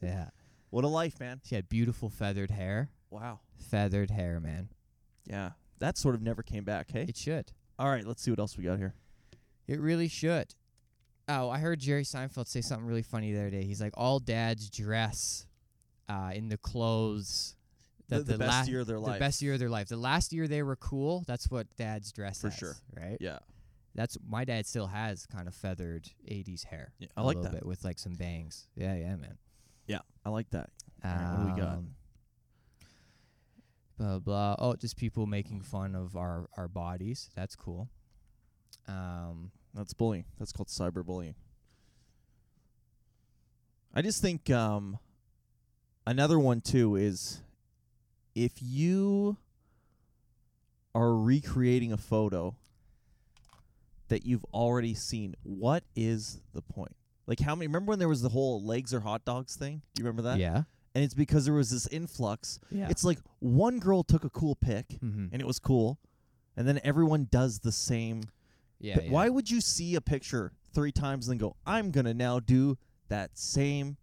[0.00, 0.28] Yeah.
[0.70, 1.40] What a life, man.
[1.44, 2.90] She had beautiful feathered hair.
[3.10, 3.40] Wow.
[3.70, 4.68] Feathered hair, man.
[5.26, 5.50] Yeah.
[5.78, 7.06] That sort of never came back, hey?
[7.08, 7.52] It should.
[7.78, 8.94] All right, let's see what else we got here.
[9.68, 10.54] It really should.
[11.28, 13.64] Oh, I heard Jerry Seinfeld say something really funny the other day.
[13.64, 15.46] He's like, all dads dress
[16.08, 17.56] uh, in the clothes
[18.08, 19.14] The, that the, best la- year of their life.
[19.14, 19.88] the best year of their life.
[19.88, 22.40] The last year they were cool, that's what dads dress is.
[22.40, 22.76] For as, sure.
[22.96, 23.16] right?
[23.20, 23.38] Yeah.
[23.94, 26.92] That's my dad still has kind of feathered 80s hair.
[26.98, 27.60] Yeah, I a like little that.
[27.60, 28.66] bit with like some bangs.
[28.76, 29.38] Yeah, yeah, man.
[29.86, 30.70] Yeah, I like that.
[31.04, 31.72] All right, what do we got?
[31.74, 31.88] Um,
[33.98, 34.56] Blah blah.
[34.58, 37.30] Oh, just people making fun of our our bodies.
[37.34, 37.88] That's cool.
[38.86, 40.26] Um, That's bullying.
[40.38, 41.34] That's called cyberbullying.
[43.94, 44.98] I just think um,
[46.06, 47.40] another one too is
[48.36, 49.36] if you
[50.94, 52.54] are recreating a photo
[54.08, 56.94] that you've already seen, what is the point?
[57.26, 57.66] Like how many?
[57.66, 59.82] Remember when there was the whole legs or hot dogs thing?
[59.94, 60.38] Do you remember that?
[60.38, 60.62] yeah,
[60.94, 62.60] And it's because there was this influx.
[62.70, 62.86] yeah.
[62.88, 65.26] It's like one girl took a cool pic mm-hmm.
[65.32, 65.98] and it was cool,
[66.56, 68.22] and then everyone does the same
[68.78, 69.10] yeah, but yeah.
[69.10, 72.40] why would you see a picture three times and then go, I'm going to now
[72.40, 72.76] do
[73.08, 73.96] that same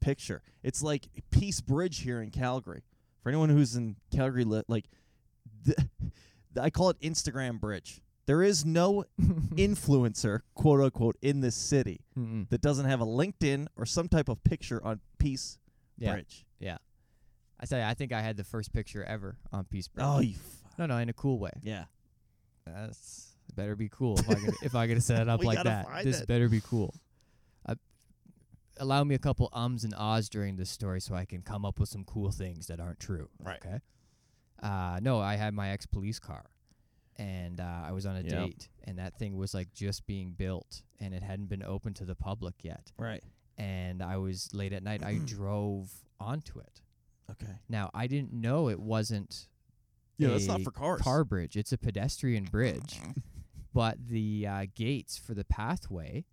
[0.00, 0.42] picture?
[0.62, 2.82] It's like Peace Bridge here in Calgary.
[3.22, 4.86] For anyone who's in Calgary, li- like,
[5.64, 5.74] the,
[6.60, 8.00] I call it Instagram Bridge.
[8.26, 9.04] There is no
[9.56, 12.48] influencer, quote unquote, in this city Mm-mm.
[12.50, 15.58] that doesn't have a LinkedIn or some type of picture on Peace
[15.98, 16.46] Yeah, Bridge.
[16.58, 16.78] Yeah.
[17.58, 20.06] I tell you, I think I had the first picture ever on Peace Bridge.
[20.08, 20.34] Oh, you.
[20.34, 21.50] F- no, no, in a cool way.
[21.62, 21.84] yeah.
[22.66, 25.56] That's better be cool if I could if I could set it up We like
[25.56, 25.86] gotta that.
[25.86, 26.28] find This it.
[26.28, 26.94] better be cool.
[28.80, 31.78] Allow me a couple ums and ahs during this story so I can come up
[31.78, 33.28] with some cool things that aren't true.
[33.38, 33.60] Right.
[33.64, 33.78] Okay.
[34.62, 36.46] Uh, no, I had my ex police car,
[37.16, 38.30] and uh, I was on a Yep.
[38.30, 42.04] date, and that thing was like just being built, and it hadn't been open to
[42.04, 42.90] the public yet.
[42.98, 43.22] Right.
[43.58, 45.02] And I was late at night.
[45.04, 46.82] I drove onto it.
[47.30, 47.52] Okay.
[47.68, 49.46] Now I didn't know it wasn't
[50.18, 51.00] Yeah, that's not a for cars.
[51.00, 51.56] car bridge.
[51.56, 52.98] It's a pedestrian bridge,
[53.74, 56.24] but the uh, gates for the pathway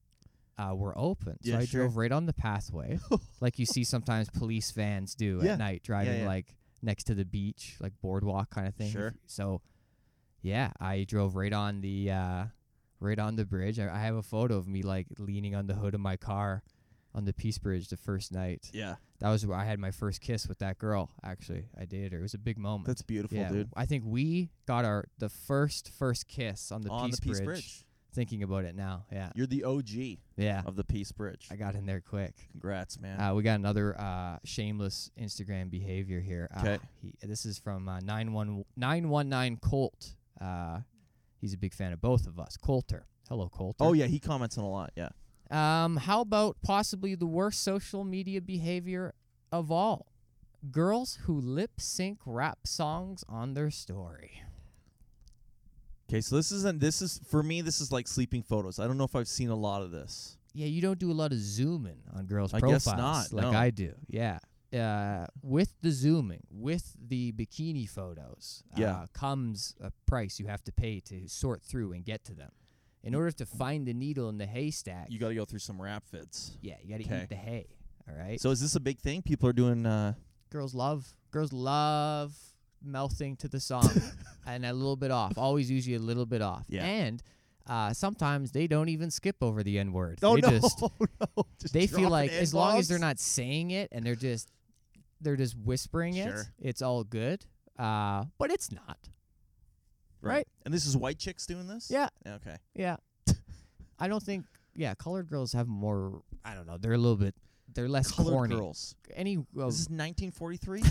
[0.57, 1.37] uh, were open.
[1.43, 1.81] So Yeah, I sure.
[1.81, 2.99] drove right on the pathway,
[3.41, 5.53] like you see sometimes police vans do Yeah.
[5.53, 6.27] at night, driving yeah.
[6.27, 8.91] like next to the beach, like boardwalk kind of thing.
[8.91, 9.13] Sure.
[9.25, 9.61] So,
[10.41, 12.45] yeah, I drove right on the uh,
[12.99, 13.79] right on the bridge.
[13.79, 16.63] I, I have a photo of me like leaning on the hood of my car
[17.13, 18.69] on the Peace Bridge the first night.
[18.73, 18.95] Yeah.
[19.19, 21.09] That was where I had my first kiss with that girl.
[21.23, 22.19] Actually, I dated her.
[22.19, 22.85] It was a big moment.
[22.85, 23.69] That's beautiful, yeah, dude.
[23.75, 27.37] I think we got our the first first kiss on the on Peace the Peace
[27.39, 27.45] Bridge.
[27.47, 27.83] Bridge.
[28.17, 31.47] Thinking about it now, yeah, You're the OG yeah, of the Peace Bridge.
[31.51, 32.33] I got in there quick.
[32.49, 33.21] Congrats, man.
[33.21, 36.49] Uh, we got another uh, shameless Instagram behavior here.
[36.51, 36.77] Uh, 'Kay.
[36.99, 40.15] he, this is from uh, 91 919 Colt.
[40.41, 40.79] Uh,
[41.39, 42.57] he's a big fan of both of us.
[42.57, 43.05] Coulter.
[43.29, 43.83] Hello, Coulter.
[43.83, 44.93] oh yeah, he comments on a lot.
[44.95, 45.09] Yeah.
[45.51, 49.13] Um, how about possibly the worst social media behavior
[49.51, 50.07] of all?
[50.71, 54.41] Girls who lip sync rap songs on their story.
[56.09, 56.79] Okay, so this isn't.
[56.79, 57.61] This is for me.
[57.61, 58.79] This is like sleeping photos.
[58.79, 60.37] I don't know if I've seen a lot of this.
[60.53, 63.51] Yeah, you don't do a lot of zooming on girls' I profiles guess not, like
[63.51, 63.57] no.
[63.57, 63.93] I do.
[64.07, 64.39] Yeah.
[64.73, 68.91] Uh, with the zooming, with the bikini photos, Yeah.
[68.97, 72.51] uh, comes a price you have to pay to sort through and get to them.
[73.03, 75.81] In order to find the needle in the haystack, You got to go through some
[75.81, 76.57] rap vids.
[76.61, 77.67] yeah, you got to eat the hay.
[78.09, 78.39] All right.
[78.41, 79.21] So is this a big thing?
[79.21, 79.85] People are doing.
[79.85, 80.13] uh
[80.49, 82.33] girls love girls love
[82.87, 83.89] mouthing to the song
[84.47, 85.37] and a little bit off.
[85.37, 86.65] Always usually a little bit off.
[86.69, 86.85] Yeah.
[86.85, 87.21] And
[87.67, 90.19] uh, sometimes they don't even skip over the N word.
[90.23, 90.49] Oh they no!
[90.49, 91.45] just no!
[91.59, 94.49] Just they feel like as long as they're not saying it and they're just
[95.21, 97.45] they're just whispering it, it's all good.
[97.77, 98.97] Uh, but it's not.
[100.21, 100.47] right.
[100.65, 101.89] And this is white chicks doing this.
[101.91, 102.09] Yeah.
[102.25, 102.55] Okay.
[102.73, 102.97] Yeah.
[103.99, 104.45] I don't think
[104.75, 107.35] yeah, colored girls have more I don't know, they're a little bit
[107.73, 108.55] they're less Colored corny.
[108.55, 108.95] girls.
[109.13, 110.81] Any of, This is 1943.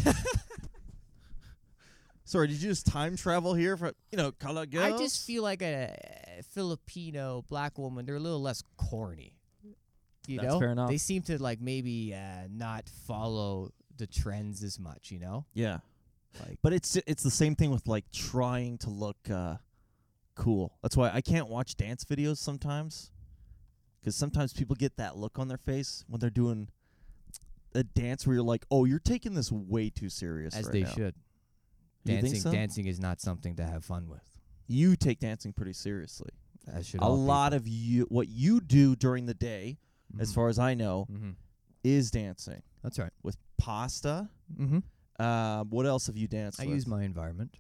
[2.27, 4.85] Sorry, did you just time travel here for you know colored girls?
[4.85, 5.97] I just feel like a
[6.51, 8.05] Filipino black woman.
[8.05, 9.33] They're a little less corny.
[10.27, 10.91] You That's know, fair enough.
[10.91, 15.13] They seem to like maybe uh, not follow the trends as much.
[15.13, 15.79] You know, yeah.
[16.41, 19.59] like But it's it's the same thing with like trying to look uh,
[20.35, 20.73] cool.
[20.83, 23.13] That's why I can't watch dance videos sometimes,
[24.01, 26.71] because sometimes people get that look on their face when they're doing
[27.73, 30.83] a dance where you're like, "Oh, you're taking this way too serious." as right they
[30.83, 31.15] now." should.
[32.07, 32.51] Dancing, so?
[32.53, 34.23] dancing is not something to have fun with.
[34.69, 36.31] you take dancing pretty seriously.
[36.67, 39.79] That should A lot of you, what you do during the day,
[40.19, 41.31] as far as I know, Mm-hmm.
[41.85, 43.13] is dancing That's right.
[43.23, 44.29] with pasta.
[44.61, 45.23] Mm-hmm.
[45.25, 46.75] Um, what else have you danced I with?
[46.75, 47.57] use my environment,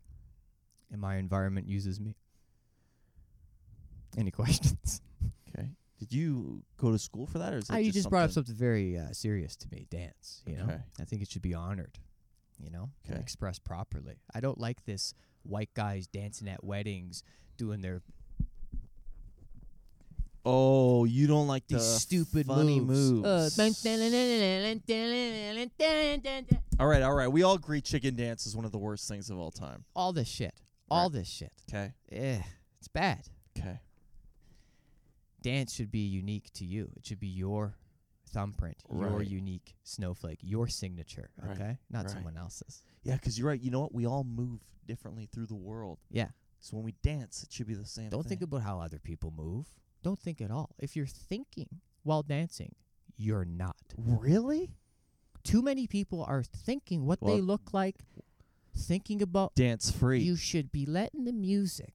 [0.90, 2.16] and my environment uses me.
[4.16, 5.00] Any questions?
[5.48, 5.70] okay.
[5.98, 8.24] Did you go to school for that, or is that Ah, you just just brought
[8.24, 9.86] up something- something very uh, serious to me.
[9.90, 10.42] Dance.
[10.46, 10.78] You know, Okay.
[11.00, 11.98] I think it should be honored.
[12.58, 13.20] You know, and Okay.
[13.22, 14.18] expressed properly.
[14.34, 17.22] I don't like this white guys dancing at weddings,
[17.56, 18.02] doing their
[20.48, 23.26] Oh, you don't like the these stupid funny moves.
[23.26, 23.50] Uh,
[26.78, 27.26] all right, all right.
[27.26, 29.84] We all agree chicken dance is one of the worst things of all time.
[29.96, 30.54] all this shit.
[30.88, 31.50] All this shit.
[31.68, 31.92] Okay.
[32.12, 32.40] Eh,
[32.78, 33.28] it's bad.
[33.58, 33.80] Okay.
[35.42, 36.92] Dance should be unique to you.
[36.96, 37.74] It should be your
[38.28, 41.30] thumbprint, your unique snowflake, your signature.
[41.40, 42.10] Right, Okay, not right.
[42.10, 42.82] someone else's.
[43.02, 43.60] Yeah, 'cause you're right.
[43.60, 43.94] You know what?
[43.94, 45.98] We all move differently through the world.
[46.10, 46.28] Yeah.
[46.60, 48.10] So when we dance, it should be the same.
[48.10, 48.30] Don't thing.
[48.30, 49.66] think about how other people move.
[50.02, 50.70] Don't think at all.
[50.78, 52.74] If you're thinking while dancing,
[53.16, 53.76] you're not.
[53.96, 54.70] really
[55.44, 57.96] Too many people are thinking what they look like,
[58.74, 59.54] thinking about.
[59.54, 60.20] dance free.
[60.22, 61.94] You should be letting the music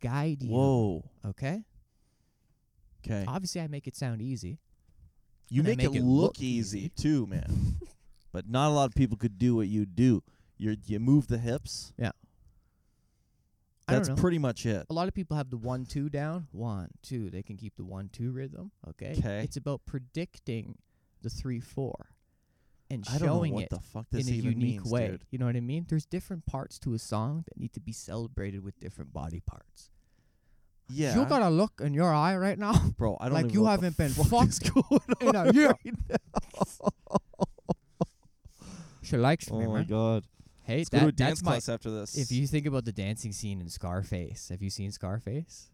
[0.00, 0.50] guide you.
[0.50, 1.04] Whoa.
[1.24, 1.64] Okay.
[3.04, 3.24] Okay.
[3.28, 4.58] Obviously, I make it sound easy.
[5.52, 7.76] You make, make it, it look, look easy, too, man.
[8.32, 10.22] but not a lot of people could do what you do.
[10.56, 11.92] You you move the hips.
[11.98, 14.86] Don't That's pretty much it.
[14.88, 16.46] A lot of people have the one two down.
[16.52, 17.30] One, two.
[17.30, 18.70] They can keep the one two rhythm.
[18.88, 19.16] Okay.
[19.18, 19.42] Okay.
[19.42, 20.78] It's about predicting
[21.20, 22.12] the three four
[22.92, 25.08] and I don't know showing what it the fuck this in a unique means, way.
[25.08, 25.24] dude.
[25.30, 25.86] You know what I mean?
[25.88, 29.90] There's different parts to a song that need to be celebrated with different body parts.
[30.92, 32.72] Yeah, You got a look in your eye right now.
[32.98, 33.16] bro.
[33.20, 35.68] I don't like you haven't been fucked going in on a year.
[35.68, 37.18] right now.
[39.02, 39.86] She likes me, Oh my man.
[39.86, 40.24] god.
[40.64, 41.50] Hey, Let's go to a dance that's my.
[41.52, 42.16] class after this.
[42.16, 45.68] If you think about the dancing scene in Scarface, have you seen Scarface?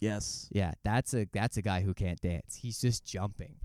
[0.00, 2.56] yes, Yeah, that's a that's a guy who can't dance.
[2.60, 3.56] He's just jumping.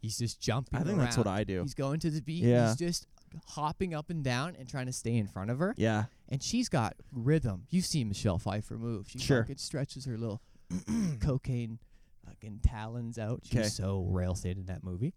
[0.00, 0.78] He's just jumping.
[0.78, 1.36] I think that's what around.
[1.38, 1.62] I do.
[1.62, 2.44] He's going to the beat.
[2.44, 2.68] Yeah.
[2.68, 3.06] He's just
[3.48, 5.74] hopping up and down and trying to stay in front of her.
[5.76, 7.66] Yeah, And she's got rhythm.
[7.70, 9.06] You've seen Michelle Pfeiffer move.
[9.08, 9.42] She Sure.
[9.42, 10.40] fucking stretches her little
[11.20, 11.78] cocaine
[12.26, 13.40] fucking talons out.
[13.44, 15.14] She's so rail thin in that movie.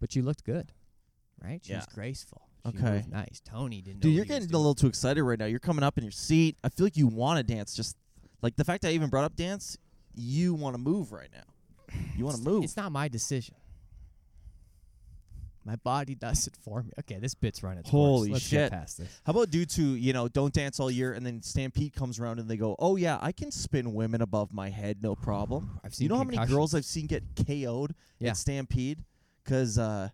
[0.00, 0.72] But she looked good.
[1.42, 1.60] Right?
[1.64, 2.42] She was graceful.
[2.72, 3.04] She Okay.
[3.08, 3.40] nice.
[3.44, 5.46] Tony didn't dude, know you're what he was getting a little too excited right now.
[5.46, 6.56] You're coming up in your seat.
[6.64, 7.74] I feel like you want to dance.
[7.74, 7.96] Just
[8.42, 9.78] like the fact I even brought up dance,
[10.14, 11.94] you want to move right now.
[12.16, 12.64] You want to move.
[12.64, 13.54] It's not my decision.
[15.68, 16.90] My body does it for me.
[17.00, 17.80] Okay, this bit's running.
[17.80, 17.90] its.
[17.90, 18.70] Holy Let's shit.
[18.70, 19.20] Get past this.
[19.26, 22.38] How about dudes who, you know, don't dance all year and then Stampede comes around
[22.38, 25.78] and they go, oh, yeah, I can spin women above my head, no problem.
[25.84, 28.30] I've seen You know how many girls I've seen get KO'd Yeah.
[28.30, 29.04] at Stampede?
[29.44, 30.08] Because uh,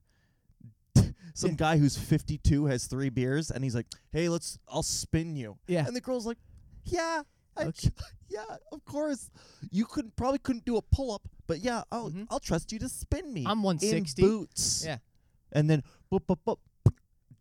[1.34, 5.56] some guy who's 52 has three beers and he's like, hey, let's, I'll spin you.
[5.68, 5.86] Yeah.
[5.86, 6.38] And the girl's like,
[6.84, 7.22] yeah,
[7.56, 7.90] I, Okay.
[8.28, 9.30] yeah, of course.
[9.70, 12.26] You couldn't probably couldn't do a pull up, but yeah, I'll, Mhm.
[12.28, 13.44] I'll trust you to spin me.
[13.46, 14.20] I'm in 160.
[14.22, 14.82] boots.
[14.84, 14.98] Yeah.
[15.54, 16.58] And then, boop, boop, boop,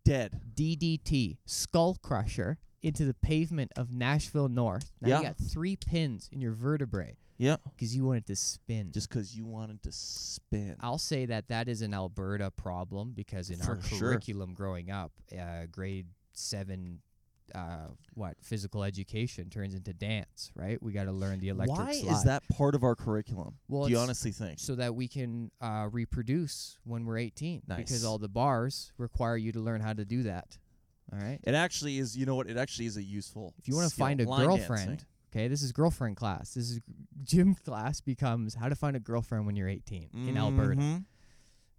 [0.06, 0.40] dead.
[0.56, 4.92] DDT, skull crusher, into the pavement of Nashville North.
[5.02, 5.18] Now Yeah.
[5.20, 7.56] you got three pins in your vertebrae Yeah.
[7.64, 8.92] because you wanted to spin.
[8.92, 10.76] Just 'cause you wanted to spin.
[10.82, 14.00] I'll say that that is an Alberta problem because in our sure.
[14.00, 17.02] curriculum growing up, uh, grade seven,
[17.56, 20.52] uh, what physical education turns into dance.
[20.56, 20.82] Right?
[20.82, 22.12] We got to learn the electric Why slide.
[22.14, 23.56] is that part of our curriculum?
[23.68, 24.60] Well, do you honestly think?
[24.60, 27.78] so that we can uh, reproduce when we're 18 Nice.
[27.78, 30.58] because all the bars require you to learn how to do that.
[31.12, 31.40] All right.
[31.44, 32.18] It actually is.
[32.18, 32.50] You know what?
[32.50, 33.54] It actually is a useful.
[33.60, 35.08] If you want to find a girlfriend, dancing.
[35.36, 36.54] okay, this is girlfriend class.
[36.54, 36.80] This is
[37.24, 41.04] gym class becomes how to find a girlfriend when you're 18 in Alberta.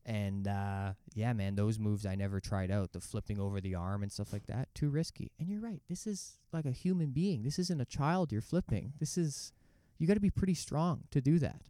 [0.07, 2.93] And uh, yeah, man, those moves I never tried out.
[2.93, 5.33] The flipping over the arm and stuff like that, too risky.
[5.39, 5.81] And you're right.
[5.89, 7.43] This is like a human being.
[7.43, 8.93] This isn't a child you're flipping.
[9.01, 9.53] This is
[9.99, 11.63] you got to be pretty strong to do that.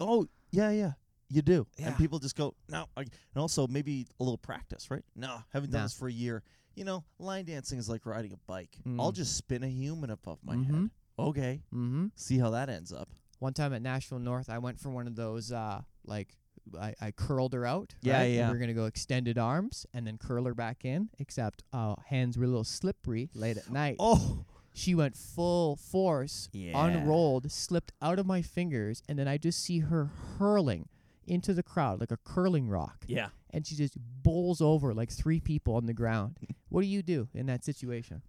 [0.00, 0.92] Oh yeah, yeah.
[1.30, 1.88] You do, Yeah.
[1.88, 2.86] and people just go no.
[2.96, 5.04] I, and also maybe a little practice, right?
[5.14, 5.84] No, haven't done Nah.
[5.84, 6.42] this for a year.
[6.74, 8.78] You know, line dancing is like riding a bike.
[8.98, 9.16] I'll Mm.
[9.16, 10.64] just spin a human above my Mhm.
[10.64, 10.90] head.
[11.18, 12.06] Okay, Mm-hmm.
[12.14, 13.10] see how that ends up.
[13.40, 16.38] One time at Nashville North, I went for one of those uh like
[16.78, 17.94] I, I curled her out.
[18.02, 18.22] Yeah, right?
[18.24, 18.50] And yeah.
[18.50, 21.08] we are gonna go extended arms and then curl her back in.
[21.18, 23.96] Except uh hands were a little slippery late at night.
[23.98, 26.72] Oh, She went full force, Yeah.
[26.86, 30.88] unrolled, slipped out of my fingers, and then I just see her hurling
[31.26, 33.04] into the crowd like a curling rock.
[33.06, 33.28] yeah.
[33.50, 36.36] And she just bowls over like three people on the ground.
[36.68, 38.22] what do you do in that situation?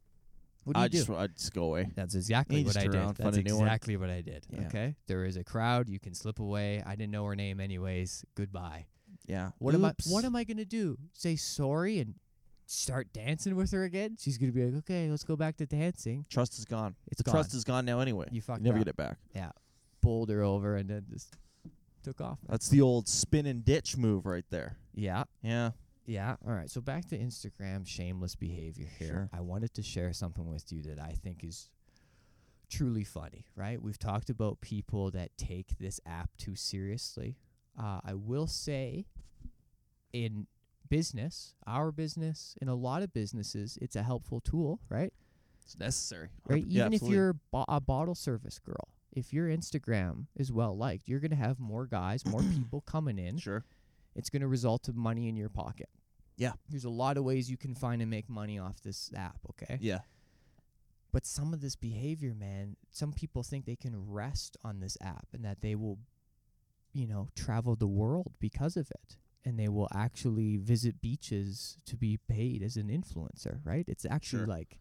[0.63, 0.97] What do you I do?
[0.97, 1.89] just I just go away.
[1.95, 2.99] That's exactly You what just I turn did.
[3.01, 3.65] around, That's a new one.
[3.67, 4.45] exactly what I did.
[4.51, 4.67] Yeah.
[4.67, 4.95] Okay.
[5.07, 5.89] There is a crowd.
[5.89, 6.83] You can slip away.
[6.85, 8.23] I didn't know her name anyways.
[8.35, 8.85] Goodbye.
[9.25, 9.51] Yeah.
[9.57, 10.07] What am I Oops.
[10.11, 10.97] what am I gonna do?
[11.13, 12.15] Say sorry and
[12.65, 16.25] start dancing with her again, she's gonna be like, okay, let's go back to dancing.
[16.29, 16.95] Trust is gone.
[17.07, 17.33] It's the gone.
[17.35, 18.27] trust is gone now anyway.
[18.31, 18.85] You fucked never up.
[18.85, 19.17] get it back.
[20.01, 21.35] Bowled her over and then just
[22.03, 22.37] took off.
[22.47, 24.77] That's the old spin and ditch move right there.
[24.93, 25.23] Yeah.
[25.41, 25.71] Yeah.
[26.09, 26.37] Yeah.
[26.45, 26.69] All right.
[26.71, 29.07] So back to Instagram shameless behavior here.
[29.07, 29.29] Sure.
[29.31, 31.69] I wanted to share something with you that I think is
[32.67, 33.79] truly funny, right?
[33.79, 37.37] We've talked about people that take this app too seriously.
[37.79, 39.05] Uh, I will say
[40.11, 40.47] in
[40.89, 45.13] business, our business, in a lot of businesses, it's a helpful tool, right?
[45.63, 46.29] It's necessary.
[46.47, 46.65] Right?
[46.65, 51.07] Yeah, Even if you're bo- a bottle service girl, if your Instagram is well liked,
[51.07, 53.63] you're going to have more guys, more people coming in sure.
[54.15, 55.89] it's going to result in money in your pocket.
[56.39, 56.53] Yeah.
[56.69, 59.77] There's a lot of ways you can find and make money off this app, okay?
[59.81, 59.99] Yeah.
[61.11, 65.27] But some of this behavior, man, some people think they can rest on this app
[65.33, 65.97] and that they will,
[66.93, 69.17] you know, travel the world because of it.
[69.45, 73.85] And they will actually visit beaches to be paid as an influencer, right?
[73.87, 74.47] It's actually Sure.
[74.47, 74.79] like,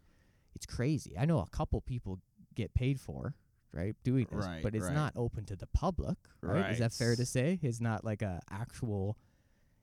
[0.54, 1.16] it's crazy.
[1.18, 2.20] I know a couple people
[2.54, 3.34] get paid for,
[3.72, 4.94] right, doing this, Right, but it's right.
[4.94, 6.72] not open to the public, right?
[6.72, 7.58] Is that fair to say?
[7.62, 9.16] It's not like a actual.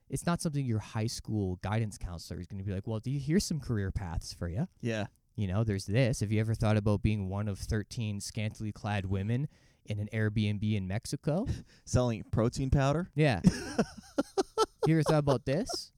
[0.08, 3.10] It's not something your high school guidance counselor is going to be like, well, do
[3.10, 4.68] you here's some career paths for you?
[4.80, 5.06] Yeah.
[5.34, 6.20] You know, there's this.
[6.20, 9.48] Have you ever thought about being one of 13 scantily clad women
[9.84, 11.46] in an Airbnb in Mexico?
[11.84, 13.10] Selling protein powder.
[13.14, 13.40] Yeah.
[14.86, 15.92] you ever thought about this?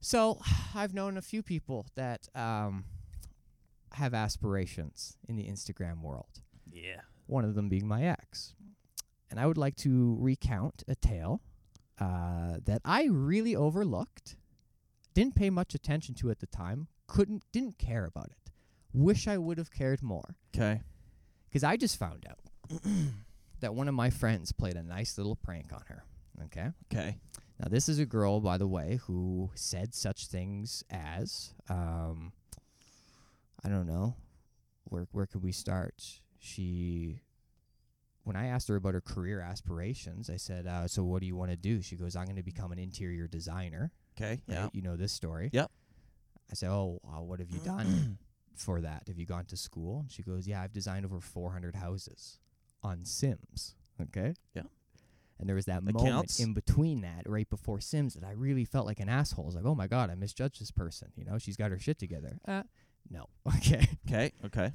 [0.00, 0.40] So,
[0.74, 2.84] I've known a few people that um,
[3.92, 6.40] have aspirations in the Instagram world.
[6.72, 7.02] Yeah.
[7.26, 8.54] One of them being my ex.
[9.30, 11.40] And I would like to recount a tale
[12.02, 14.36] uh, that I really overlooked,
[15.14, 18.50] didn't pay much attention to at the time, couldn't, didn't care about it.
[18.92, 20.36] Wish I would have cared more.
[20.54, 20.80] Okay.
[21.48, 22.82] Because I just found out
[23.60, 26.04] that one of my friends played a nice little prank on her.
[26.44, 26.70] Okay.
[26.92, 27.18] Okay.
[27.60, 32.32] Now, this is a girl, by the way, who said such things as, um,
[33.64, 34.16] I don't know,
[34.84, 36.02] where where could we start?
[36.40, 37.22] She,
[38.24, 41.36] when I asked her about her career aspirations, I said, uh, "So what do you
[41.36, 44.40] want to do?" She goes, "I'm going to become an interior designer." Okay.
[44.46, 44.56] right?
[44.56, 44.68] Yeah.
[44.72, 45.50] You know this story.
[45.52, 45.70] Yep.
[46.50, 48.18] I said, "Oh, uh, what have you done
[48.54, 49.04] for that?
[49.08, 52.38] Have you gone to school?" And she goes, "Yeah, I've designed over 400 houses
[52.82, 54.34] on Sims." Okay.
[54.54, 54.62] Yeah.
[55.38, 56.38] And there was that That moment counts.
[56.38, 59.44] in between that, right before Sims, that I really felt like an asshole.
[59.44, 61.78] I was like, "Oh my god, I misjudged this person." You know, she's got her
[61.78, 62.38] shit together.
[62.46, 62.62] Uh,
[63.10, 63.26] no.
[63.56, 63.88] Okay.
[64.06, 64.32] Okay.
[64.44, 64.72] Okay.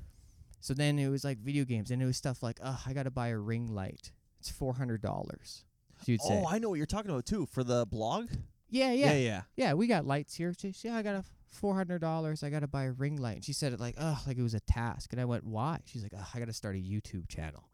[0.59, 3.03] So then it was like video games, and it was stuff like, "Oh, I got
[3.03, 4.11] to buy a ring light.
[4.39, 5.63] It's four hundred dollars."
[6.05, 7.45] She would say, Oh, I know what you're talking about too.
[7.47, 8.29] For the blog.
[8.69, 9.41] "Yeah, yeah, Yeah.
[9.55, 10.53] yeah, we got lights here.
[10.53, 12.43] She said, yeah, I got a four hundred dollars.
[12.43, 13.37] I got to buy a ring light.
[13.37, 15.11] And she said it like, oh, like it was a task.
[15.13, 15.79] And I went, why?
[15.85, 17.69] She's like, oh, I got to start a YouTube channel.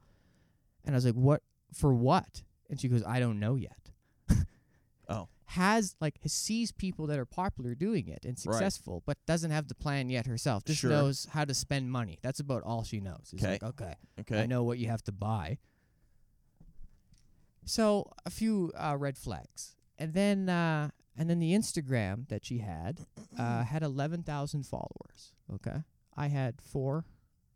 [0.86, 1.42] And I was like, what
[1.74, 1.94] for?
[1.94, 2.44] What?
[2.70, 3.92] And she goes, I don't know yet.
[5.14, 5.30] Oh.
[5.46, 8.40] Has like sees people that are popular doing it and Right.
[8.56, 10.64] successful, but doesn't have the plan yet herself.
[10.64, 10.90] Just Sure.
[10.90, 12.18] knows how to spend money.
[12.24, 13.30] That's about all she knows.
[13.34, 14.42] It's like, okay, Okay.
[14.42, 15.60] I know what you have to buy.
[17.66, 22.58] So a few uh, red flags, and then uh, and then the Instagram that she
[22.60, 23.06] had
[23.38, 25.34] uh, had eleven thousand followers.
[25.54, 25.84] Okay,
[26.18, 27.06] I had four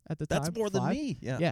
[0.09, 0.53] at the That's time.
[0.53, 1.17] That's more than me.
[1.21, 1.39] Yeah.
[1.39, 1.51] Yeah.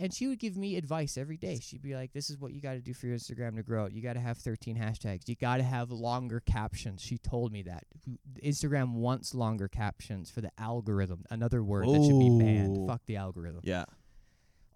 [0.00, 1.58] And she would give me advice every day.
[1.60, 3.86] She'd be like, "This is what you got to do for your Instagram to grow
[3.86, 3.92] it.
[3.92, 5.28] You got to have 13 hashtags.
[5.28, 7.84] You got to have longer captions." She told me that
[8.42, 11.24] Instagram wants longer captions for the algorithm.
[11.30, 12.86] Another word that should be banned.
[12.88, 13.84] Fuck the algorithm Yeah.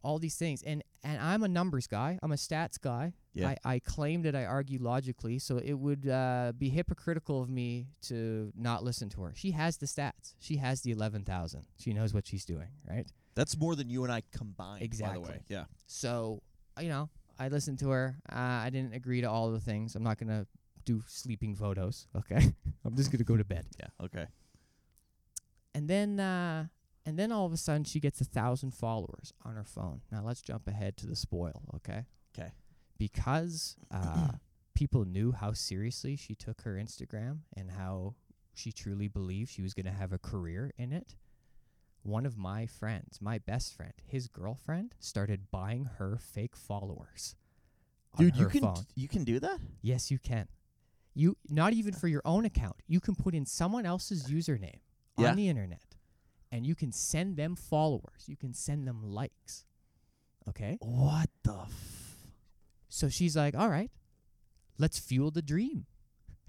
[0.05, 3.51] all these things and and i'm a numbers guy i'm a stats guy Yeah.
[3.65, 7.87] I, I claim that i argue logically so it would uh, be hypocritical of me
[8.09, 12.13] to not listen to her she has the stats she has the 11000 she knows
[12.13, 14.81] what she's doing right That's more than you and I combined.
[14.81, 15.23] By Exactly.
[15.25, 15.41] the way.
[15.49, 15.65] Yeah.
[15.87, 16.43] so
[16.81, 20.03] you know i listened to her uh, i didn't agree to all the things i'm
[20.03, 20.47] not gonna
[20.87, 22.43] do sleeping photos okay
[22.85, 23.89] i'm just gonna go to bed Yeah.
[24.07, 24.27] Okay.
[25.75, 26.67] and then uh
[27.05, 30.23] and then all of a sudden she gets a thousand followers on her phone now
[30.25, 32.05] let's jump ahead to the spoil Okay.
[32.39, 32.53] Okay.
[32.99, 34.29] because uh
[34.75, 38.15] people knew how seriously she took her instagram and how
[38.55, 41.17] she truly believed she was going to have a career in it
[42.03, 47.35] one of my friends my best friend his girlfriend started buying her fake followers
[48.19, 48.85] Dude, you can phone.
[48.95, 49.59] you can do that.
[49.81, 50.47] Yes, you can.
[51.15, 52.77] You not even for your own account.
[52.87, 54.81] You can put in someone else's username
[55.17, 55.31] Yeah.
[55.31, 55.97] on the internet
[56.51, 58.25] and you can send them followers.
[58.27, 59.65] You can send them likes.
[60.47, 60.77] Okay?
[60.83, 61.55] What the?
[61.61, 62.17] F-
[62.91, 63.91] So she's like, "All right.
[64.77, 65.87] Let's fuel the dream."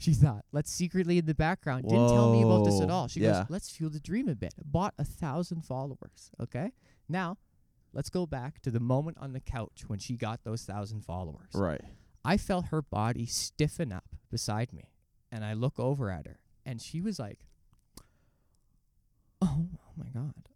[0.03, 3.07] She thought, "Let's secretly in the background." Didn't tell me about this at all.
[3.07, 3.41] She Yeah.
[3.43, 6.29] goes, "Let's fuel the dream a bit." Bought a thousand followers.
[6.39, 6.73] Okay?
[7.07, 7.37] Now,
[7.93, 11.53] let's go back to the moment on the couch when she got those thousand followers.
[11.55, 11.81] right.
[12.25, 14.89] I felt her body stiffen up beside me.
[15.31, 17.47] and I look over at her, and she was like,
[19.41, 20.49] "Oh, oh my god."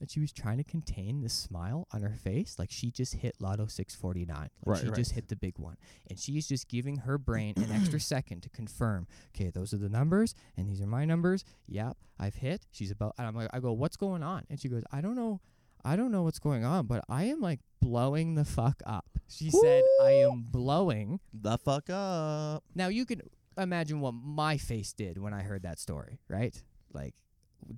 [0.00, 3.34] And she was trying to contain the smile on her face, like she just hit
[3.40, 4.36] Lotto 649.
[4.38, 4.96] Like Right, she right.
[4.96, 5.76] just hit the big one.
[6.08, 9.78] And she is just giving her brain an extra second to confirm, okay, those are
[9.78, 11.44] the numbers, and these are my numbers.
[11.66, 12.66] Yep, I've hit.
[12.70, 14.44] She's about, and I'm like, I go, what's going on?
[14.48, 15.40] And she goes, I don't know.
[15.84, 19.06] I don't know what's going on, but I am like blowing the fuck up.
[19.28, 21.20] She said, I am blowing.
[21.32, 22.64] The fuck up.
[22.74, 23.22] Now you can
[23.56, 26.60] imagine what my face did when I heard that story, right?
[26.92, 27.14] Like,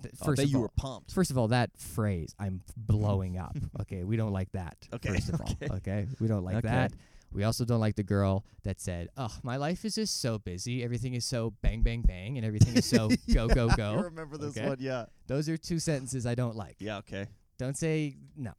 [0.01, 1.11] th- I first bet of you all, were pumped.
[1.11, 3.55] First of all, that phrase, I'm blowing up.
[3.81, 4.77] Okay, we don't like that.
[4.93, 5.67] Okay, First of okay.
[5.69, 6.67] all, okay, we don't like Okay.
[6.67, 6.91] that.
[7.33, 10.83] We also don't like the girl that said, "Oh, my life is just so busy.
[10.83, 14.01] Everything is so bang, bang, bang, and everything is so go, go, go." I go."
[14.03, 14.67] remember this Okay.
[14.67, 14.77] one.
[14.81, 15.05] Yeah.
[15.27, 16.75] Those are two sentences I don't like.
[16.79, 16.97] Yeah.
[16.97, 17.27] Okay.
[17.57, 18.51] Don't say no.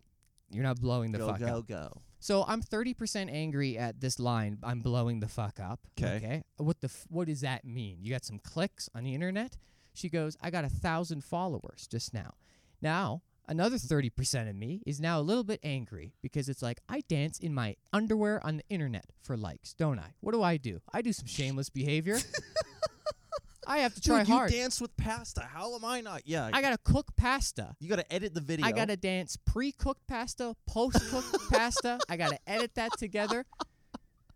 [0.50, 1.66] You're not blowing the go fuck go up.
[1.68, 1.92] go.
[2.20, 4.58] So I'm 30% angry at this line.
[4.62, 5.80] I'm blowing the fuck up.
[5.98, 6.16] Okay.
[6.16, 6.44] Okay.
[6.56, 6.86] What the?
[6.86, 7.98] F- what does that mean?
[8.00, 9.56] You got some clicks on the internet?
[9.94, 12.34] She goes, I got a thousand followers just now.
[12.80, 17.02] Now another 30% of me is now a little bit angry because it's like I
[17.08, 20.14] dance in my underwear on the internet for likes, don't I?
[20.20, 20.80] What do I do?
[20.92, 22.18] I do some shameless behavior.
[23.66, 24.50] I have to try Dude, hard.
[24.50, 25.42] you dance with pasta.
[25.42, 26.22] How am I not?
[26.24, 26.50] Yeah.
[26.52, 27.76] I gotta cook pasta.
[27.78, 28.66] you got to edit the video.
[28.66, 32.00] I gotta dance pre-cooked pasta, post-cooked pasta.
[32.08, 33.46] I gotta edit that together.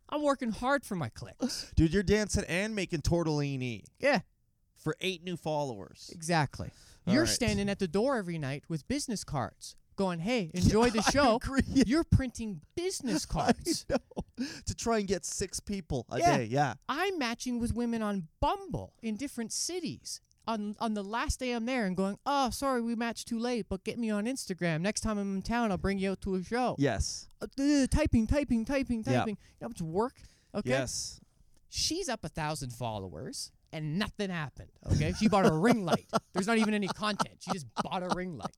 [0.09, 1.73] I'm working hard for my clicks.
[1.75, 4.21] Dude, you're dancing and making tortellini Yeah,
[4.87, 6.11] for eight new followers.
[6.14, 6.70] exactly.
[7.09, 7.28] All You're right.
[7.28, 11.37] standing at the door every night with business cards, going, "Hey, enjoy the show." I
[11.37, 11.62] agree.
[11.87, 13.84] You're printing business cards.
[14.66, 16.37] To try and get six people a Yeah.
[16.37, 16.45] day.
[16.45, 16.74] Yeah.
[16.89, 20.20] I'm matching with women on Bumble in different cities.
[20.47, 23.66] On on the last day I'm there and going, "Oh, sorry, we matched too late,
[23.68, 24.82] but get me on Instagram.
[24.82, 27.28] Next time I'm in town, I'll bring you out to a show." Yes.
[27.43, 29.39] Uh, uh, typing, typing, typing, typing.
[29.61, 30.14] You know work?
[30.55, 30.70] Okay.
[30.70, 31.20] Yes.
[31.68, 34.70] she's up a thousand followers and nothing happened.
[34.93, 36.07] Okay, she bought a ring light.
[36.33, 37.37] There's not even any content.
[37.41, 38.57] She just bought a ring light.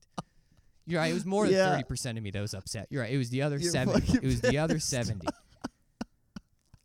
[0.85, 1.11] You're right.
[1.11, 1.71] It was more than Yeah.
[1.71, 2.87] thirty percent of me that was upset.
[2.89, 3.11] You're right.
[3.11, 4.13] It was the other You're seventy.
[4.13, 5.27] It was the other seventy.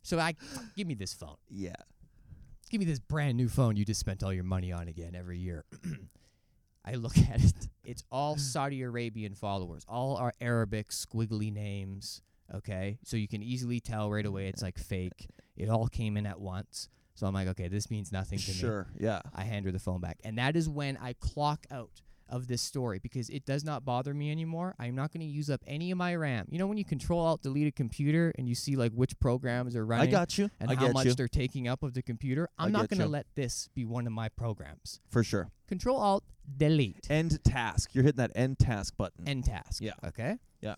[0.03, 0.35] So I
[0.75, 1.37] give me this phone.
[1.49, 1.73] Yeah.
[2.69, 5.39] Give me this brand new phone you just spent all your money on again every
[5.39, 5.65] year.
[6.85, 7.67] I look at it.
[7.83, 9.83] It's all Saudi Arabian followers.
[9.87, 12.21] All are Arabic squiggly names.
[12.53, 15.29] Okay, so you can easily tell right away it's like fake.
[15.57, 16.89] It all came in at once.
[17.15, 18.57] So I'm like, okay, this means nothing to me.
[18.57, 18.87] Sure.
[18.99, 19.21] Yeah.
[19.33, 20.19] I hand her the phone back.
[20.23, 21.89] And that is when I clock out
[22.27, 24.75] of this story because it does not bother me anymore.
[24.79, 26.47] I'm not going to use up any of my RAM.
[26.49, 29.75] You know when you control alt delete a computer and you see like which programs
[29.75, 30.49] are running I got you.
[30.59, 31.13] and I how much you.
[31.13, 32.49] they're taking up of the computer?
[32.57, 34.99] I'm not going to let this be one of my programs.
[35.09, 35.51] For sure.
[35.67, 36.23] Control alt
[36.57, 37.91] delete End task.
[37.93, 39.27] You're hitting that end task button.
[39.27, 39.81] end task.
[39.81, 39.93] Yeah.
[40.05, 40.37] Okay?
[40.61, 40.75] Yeah.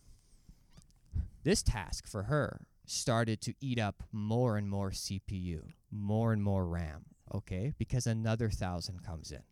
[1.44, 5.62] This task for her started to eat up more and more CPU,
[5.92, 7.74] more and more RAM, okay?
[7.78, 9.44] Because another 1000 comes in.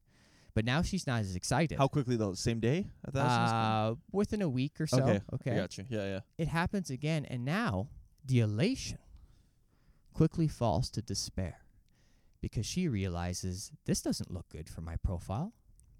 [0.54, 1.78] But now she's not as excited.
[1.78, 2.34] How quickly though?
[2.34, 2.88] Same day?
[3.04, 3.56] A thousand?
[3.56, 5.00] Uh, within a week or so.
[5.04, 5.22] okay.
[5.34, 5.52] Okay.
[5.52, 5.86] I got you.
[5.90, 6.06] Yeah.
[6.06, 6.20] Yeah.
[6.38, 7.90] It happens again, and now
[8.26, 9.00] the elation
[10.14, 11.58] quickly falls to despair
[12.40, 15.52] because she realizes this doesn't look good for my profile.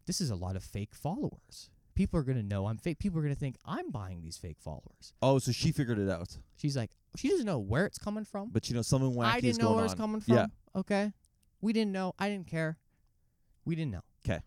[0.06, 1.70] This is a lot of fake followers.
[1.96, 3.00] People are going to know I'm fake.
[3.00, 5.14] People are going to think I'm buying these fake followers.
[5.22, 8.50] Oh, so she figured it out, She's like, she doesn't know where it's coming from.
[8.52, 10.34] but you know something wacky I didn't know where it's coming from.
[10.36, 10.46] Yeah.
[10.76, 11.14] Okay.
[11.62, 12.14] We didn't know.
[12.20, 12.78] I didn't care.
[13.64, 14.02] We didn't know.
[14.28, 14.42] Okay.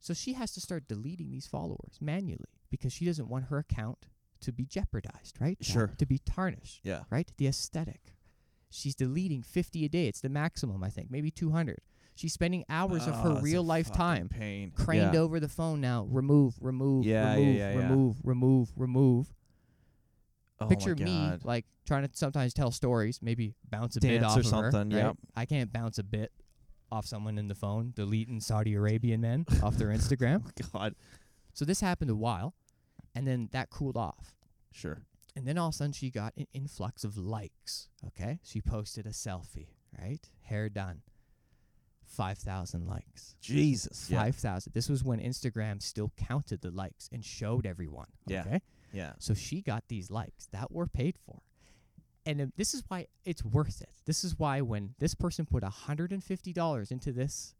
[0.00, 4.06] So she has to start deleting these followers manually because she doesn't want her account
[4.40, 5.58] to be jeopardized, right?
[5.60, 5.92] Sure.
[5.98, 7.02] To be tarnished, Yeah.
[7.10, 7.30] right?
[7.36, 8.14] The aesthetic.
[8.70, 10.06] She's deleting 50 a day.
[10.06, 11.78] It's the maximum, I think, maybe 200.
[12.18, 14.72] She's spending hours of Oh, her it's real life time Pain.
[14.72, 15.20] craned yeah.
[15.20, 16.04] over the phone now.
[16.10, 17.76] Remove, remove, Yeah, yeah, remove, yeah, yeah.
[17.78, 19.32] remove, remove, remove.
[20.60, 24.36] Oh my Picture me like trying to sometimes tell stories, maybe bounce a bit off
[24.36, 24.50] or of her.
[24.72, 25.04] something, right?
[25.06, 25.16] yep.
[25.36, 26.32] I can't bounce a bit
[26.90, 30.42] off someone in the phone, deleting Saudi Arabian men off their Instagram.
[30.44, 30.96] Oh, God.
[31.52, 32.54] So this happened a while,
[33.14, 34.34] and then that cooled off.
[34.72, 35.02] Sure.
[35.36, 37.88] And then all of a sudden she got an influx of likes.
[38.08, 40.28] Okay, she posted a selfie, right?
[40.42, 41.02] Hair done.
[42.08, 43.36] Five thousand likes.
[43.40, 44.08] Jesus.
[44.10, 44.22] Yeah.
[44.22, 44.72] Five thousand.
[44.74, 48.08] This was when Instagram still counted the likes and showed everyone.
[48.26, 48.40] Yeah.
[48.40, 48.60] Okay.
[48.92, 49.12] Yeah.
[49.18, 51.42] So she got these likes that were paid for.
[52.26, 53.90] And this is why it's worth it.
[54.04, 57.54] This is why when this person put $150 into this,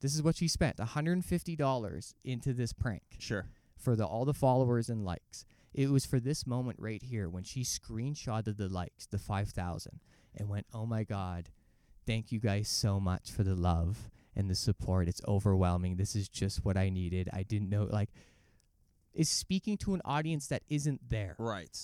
[0.00, 3.46] this is what she spent $150 into this prank Sure.
[3.76, 5.44] for the all the followers and likes.
[5.74, 10.00] It was for this moment right here when she screenshotted the likes, the 5,000,
[10.36, 11.50] and went, oh my God,
[12.08, 15.08] thank you guys so much for the love and the support.
[15.08, 15.96] It's overwhelming.
[15.96, 17.28] This is just what I needed.
[17.32, 18.08] I didn't know, like,
[19.12, 21.36] is speaking to an audience that isn't there.
[21.38, 21.76] Right.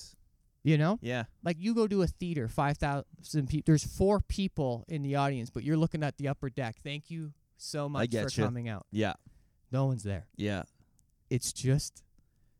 [0.62, 1.24] You know, Yeah.
[1.42, 3.64] like you go to a theater, five thousand people.
[3.66, 6.76] There's four people in the audience, but you're looking at the upper deck.
[6.82, 8.28] Thank you so much for ya.
[8.46, 8.86] coming out.
[8.90, 9.12] Yeah.
[9.70, 10.26] No one's there.
[10.36, 10.62] Yeah.
[11.28, 12.02] It's just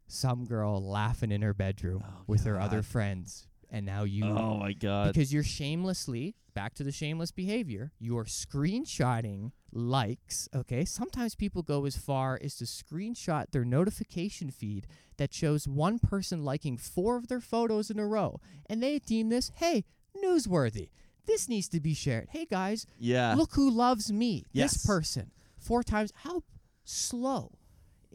[0.07, 4.57] some girl laughing in her bedroom Oh, with her other friends, and now you Oh
[4.57, 5.13] my god.
[5.13, 11.85] because you're shamelessly back to the shameless behavior you're screenshotting likes okay sometimes people go
[11.85, 17.27] as far as to screenshot their notification feed that shows one person liking four of
[17.29, 19.85] their photos in a row and they deem this hey
[20.25, 20.91] newsworthy
[21.27, 23.35] this needs to be shared hey guys yeah.
[23.35, 24.75] look who loves me Yes.
[24.75, 26.43] this person four times how
[26.85, 27.51] slow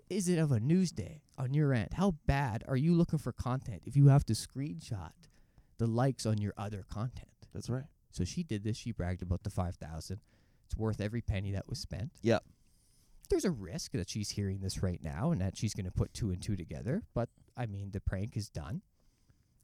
[0.10, 3.34] is it of a news day on your end how bad are you looking for
[3.34, 5.12] content if you have to screenshot
[5.80, 7.86] the likes on your other content That's right.
[8.12, 8.78] so she did this.
[8.78, 10.20] She bragged about the five thousand.
[10.66, 12.12] It's worth every penny that was spent.
[12.22, 12.44] Yep.
[13.30, 16.14] There's a risk that she's hearing this right now and that she's going to put
[16.14, 17.02] two and two together.
[17.16, 18.82] But I mean, the prank is done.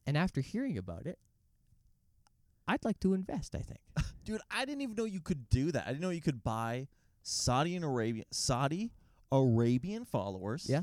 [0.07, 1.19] And after hearing about it,
[2.67, 3.53] I'd like to invest.
[3.55, 3.79] I think.
[4.25, 5.83] Dude, I didn't even know you could do that.
[5.85, 6.87] I didn't know you could buy
[7.21, 8.91] Saudi and Arabian Saudi
[9.31, 10.67] Arabian followers.
[10.69, 10.81] Yeah.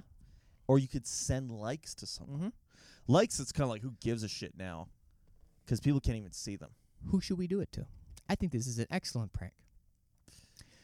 [0.69, 2.39] Or you could send likes to someone.
[2.39, 2.49] Mm-hmm.
[3.09, 4.89] Likes, it's kind of like who gives a shit now,
[5.73, 6.69] because people can't even see them.
[7.07, 7.87] Who should we do it to?
[8.29, 9.55] I think this is an excellent prank.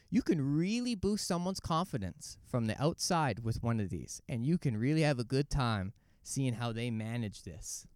[0.09, 4.57] You can really boost someone's confidence from the outside with one of these, and you
[4.57, 7.87] can really have a good time seeing how they manage this.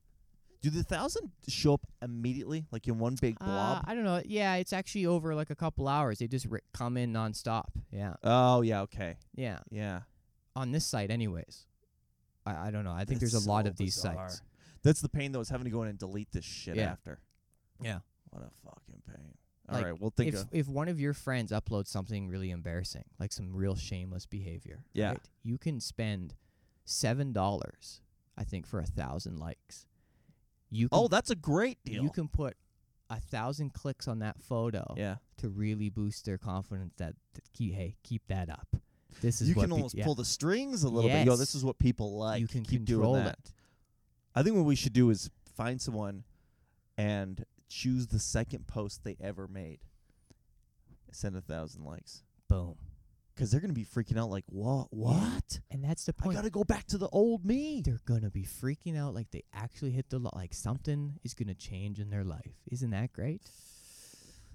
[0.60, 3.84] Do the thousand show up immediately, like in one big Uh, blob?
[3.86, 4.20] I don't know.
[4.26, 6.18] Yeah, it's actually over like a couple hours.
[6.18, 7.68] They just ri come in nonstop.
[7.90, 9.60] Yeah, oh yeah, okay, yeah.
[9.70, 10.00] yeah.
[10.54, 11.64] On this site, anyways.
[12.44, 12.92] I, I don't know.
[12.92, 14.28] I think That's there's a lot so of these bizarre.
[14.28, 14.42] sites.
[14.82, 16.90] That's the pain though, is having to go in and delete this shit Yeah.
[16.92, 17.20] after.
[17.80, 18.00] Yeah.
[18.30, 19.34] What a fucking pain.
[19.68, 22.50] All right, Like, we'll think If of if one of your friends uploads something really
[22.50, 25.10] embarrassing, like some real shameless behavior, Yeah.
[25.10, 26.34] right, you can spend
[26.84, 28.00] seven dollars,
[28.36, 29.86] I think, for a thousand likes.
[30.70, 32.02] You can, Oh, that's a great deal.
[32.02, 32.56] you can put
[33.10, 35.16] a thousand clicks on that photo yeah.
[35.36, 36.94] to really boost their confidence.
[36.96, 38.66] That, that keep, hey, keep that up.
[39.20, 40.04] This is You what can almost yeah.
[40.04, 41.26] pull the strings a little bit.
[41.26, 41.38] Yo, Yes.
[41.38, 42.40] this is what people like.
[42.40, 43.38] you can Keep control doing that.
[43.44, 43.52] it.
[44.34, 46.24] I think what we should do is find someone
[46.96, 49.80] and choose the second post they ever made.
[51.10, 52.22] Send a thousand likes.
[52.48, 52.76] Boom.
[53.34, 54.88] Because they're going to be freaking out like, what?
[54.90, 55.60] What?
[55.70, 56.36] And that's the point.
[56.36, 57.82] I got to go back to the old me.
[57.84, 61.54] They're gonna be freaking out like they actually hit the lo- like something is gonna
[61.54, 62.52] change in their life.
[62.70, 63.40] Isn't that great?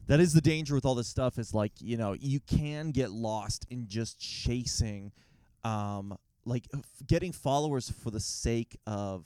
[0.06, 3.12] That is the danger with all this stuff is like, you know, you can get
[3.12, 5.12] lost in just chasing
[5.64, 9.26] um like f- getting followers for the sake of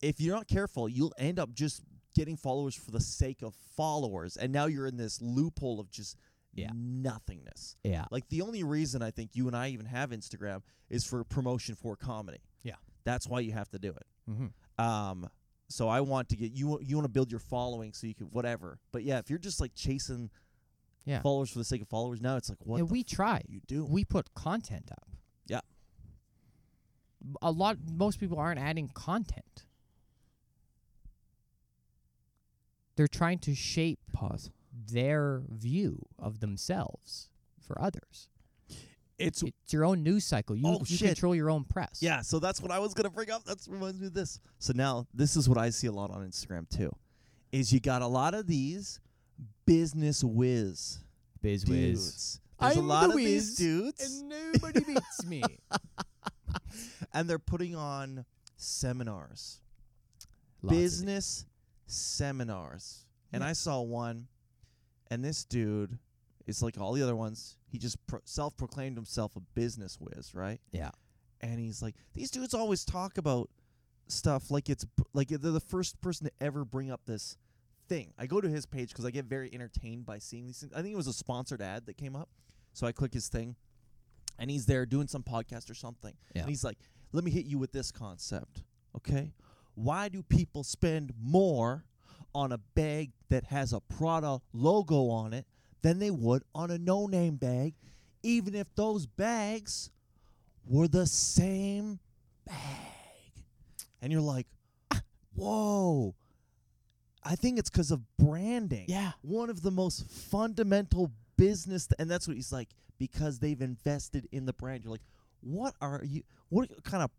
[0.00, 1.82] if you're not careful, you'll end up just
[2.14, 6.16] getting followers for the sake of followers and now you're in this loophole of just
[6.54, 6.70] Yeah.
[6.74, 7.76] nothingness.
[7.84, 8.06] Yeah.
[8.10, 11.74] Like the only reason I think you and I even have Instagram is for promotion
[11.76, 12.40] for comedy.
[12.62, 12.74] Yeah.
[13.04, 14.06] That's why you have to do it.
[14.28, 14.84] Mm-hmm.
[14.84, 15.28] Um,
[15.68, 16.78] so I want to get you.
[16.82, 18.78] You want to build your following so you can whatever.
[18.90, 20.30] But yeah, if you're just like chasing
[21.04, 21.20] Yeah.
[21.20, 23.42] followers for the sake of followers, now it's like what and we try.
[23.48, 23.84] you do.
[23.84, 25.08] We put content up.
[25.46, 25.60] Yeah.
[27.42, 27.76] A lot.
[27.92, 29.64] Most people aren't adding content.
[32.98, 34.50] They're trying to shape pause.
[34.90, 37.28] their view of themselves
[37.64, 38.28] for others.
[39.18, 40.56] It's It's your own news cycle.
[40.56, 41.08] You, Oh, you shit.
[41.08, 41.98] control your own press.
[42.02, 42.22] yeah.
[42.22, 43.44] So that's what I was gonna bring up.
[43.44, 44.40] That reminds me of this.
[44.58, 46.90] So now this is what I see a lot on Instagram too,
[47.52, 48.98] is you got a lot of these
[49.64, 50.98] business whiz
[51.40, 52.40] Biz whiz.
[52.60, 55.42] There's a I'm lot the of these dudes, And nobody beats me.
[57.12, 58.24] and they're putting on
[58.56, 59.60] seminars.
[60.62, 61.46] Lots business
[61.90, 63.04] seminars.
[63.32, 63.48] And Yeah.
[63.48, 64.28] I saw one,
[65.10, 65.98] and this dude
[66.46, 67.56] is like all the other ones.
[67.66, 70.60] He just pro- self proclaimed himself a business whiz, right?
[70.72, 70.90] Yeah.
[71.40, 73.50] And he's like, these dudes always talk about
[74.08, 77.36] stuff like it's b- like they're the first person to ever bring up this
[77.88, 78.12] thing.
[78.18, 80.72] I go to his page because I get very entertained by seeing these things.
[80.72, 82.28] I think it was a sponsored ad that came up.
[82.72, 83.56] So I click his thing,
[84.38, 86.14] and he's there doing some podcast or something.
[86.34, 86.42] Yeah.
[86.42, 86.78] And he's like,
[87.12, 88.62] let me hit you with this concept,
[88.96, 89.32] okay?
[89.78, 91.84] Why do people spend more
[92.34, 95.46] on a bag that has a Prada logo on it
[95.82, 97.74] than they would on a no name bag,
[98.24, 99.90] even if those bags
[100.66, 102.00] were the same
[102.44, 102.56] bag?
[104.02, 104.46] And you're like,
[105.36, 106.14] whoa.
[107.22, 109.12] I think it's because of branding Yeah.
[109.22, 112.68] one of the most fundamental business th- and that's what he's like
[112.98, 115.02] because they've invested in the brand you're like
[115.40, 117.10] what are you what kind of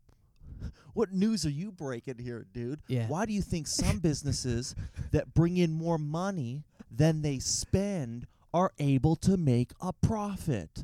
[0.94, 3.08] what news are you breaking here dude Yeah.
[3.08, 4.76] why do you think some businesses
[5.12, 10.84] that bring in more money than they spend are able to make a profit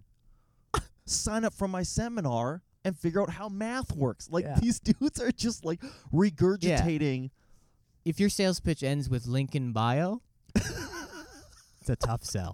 [1.06, 4.60] sign up for my seminar and figure out how math works like Yeah.
[4.60, 5.82] these dudes are just like
[6.14, 7.32] regurgitating
[8.06, 10.22] if your sales pitch ends with link in bio,
[10.54, 12.54] it's a tough sell.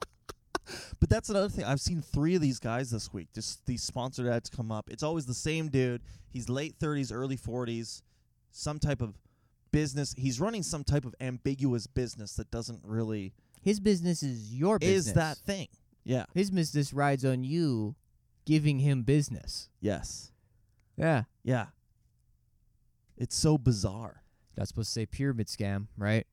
[0.99, 1.65] But that's another thing.
[1.65, 3.29] I've seen three of these guys this week.
[3.33, 4.89] Just these sponsored ads come up.
[4.89, 6.01] It's always the same dude.
[6.29, 8.01] He's late 30s, early 40s,
[8.51, 9.15] some type of
[9.71, 10.13] business.
[10.17, 15.07] He's running some type of ambiguous business that doesn't really His business is your business.
[15.07, 15.67] is that thing.
[16.03, 16.25] Yeah.
[16.33, 17.95] His business rides on you
[18.45, 19.69] giving him business.
[19.79, 20.31] Yes.
[20.97, 21.23] Yeah.
[21.43, 21.67] Yeah.
[23.17, 24.23] It's so bizarre.
[24.55, 26.25] That's supposed to say pyramid scam, right?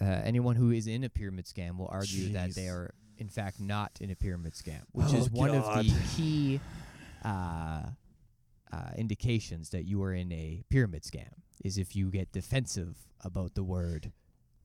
[0.00, 2.70] Uh, anyone who is in a pyramid scam will argue that they Jeez.
[2.72, 6.58] are, in fact, not in a pyramid scam, which Oh, is one of the key
[7.24, 7.82] uh,
[8.72, 11.28] uh, indications that you are in a pyramid scam.
[11.62, 14.12] Is if you get defensive about the word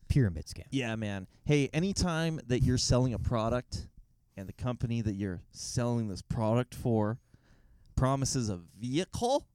[0.08, 0.64] pyramid scam.
[0.72, 1.28] Yeah, man.
[1.44, 3.88] Hey, anytime that you're selling a product
[4.38, 7.20] and the company that you're selling this product for
[7.98, 9.46] promises a vehicle,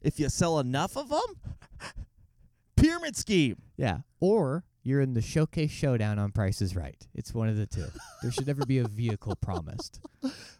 [0.00, 1.40] if you sell enough of them,
[2.76, 3.56] pyramid scheme.
[3.76, 3.98] Yeah.
[4.20, 7.06] Or you're in the showcase showdown on Price is Right.
[7.14, 7.86] It's one of the two.
[8.22, 10.00] there should never be a vehicle promised.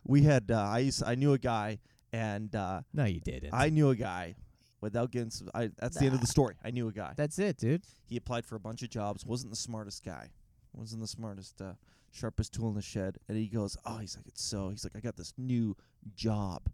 [0.04, 1.78] We had uh, I used I knew a guy
[2.12, 3.52] and uh, No, you didn't.
[3.52, 4.36] I knew a guy
[4.80, 6.54] without getting s I that's the end of the story.
[6.64, 7.12] I knew a guy.
[7.16, 7.82] That's it, dude.
[8.06, 10.30] He applied for a bunch of jobs, wasn't the smartest guy,
[10.72, 11.72] wasn't the smartest, uh,
[12.10, 13.18] sharpest tool in the shed.
[13.28, 15.76] And he goes, Oh, he's like, It's so, he's like, I got this new
[16.14, 16.68] job.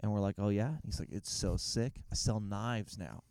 [0.00, 0.72] And we're like, Oh, yeah?
[0.84, 2.02] He's like, It's so sick.
[2.10, 3.22] I sell knives now.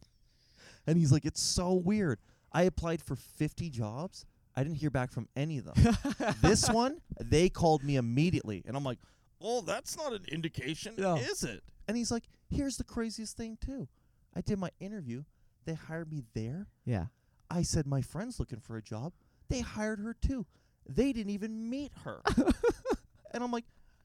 [0.86, 2.18] and he's like, It's so weird.
[2.52, 4.24] I applied for 50 jobs.
[4.56, 5.96] I didn't hear back from any of them.
[6.42, 8.62] this one, they called me immediately.
[8.66, 8.98] And I'm like,
[9.40, 11.16] Oh, that's not an indication, No.
[11.16, 11.62] is it?
[11.86, 13.86] And he's like, Here's the craziest thing, too.
[14.34, 15.24] I did my interview.
[15.64, 16.66] They hired me there.
[16.84, 17.06] Yeah.
[17.50, 19.12] I said my friend's looking for a job.
[19.48, 20.46] They hired her too.
[20.88, 22.20] They didn't even meet her.
[23.32, 23.64] and I'm like,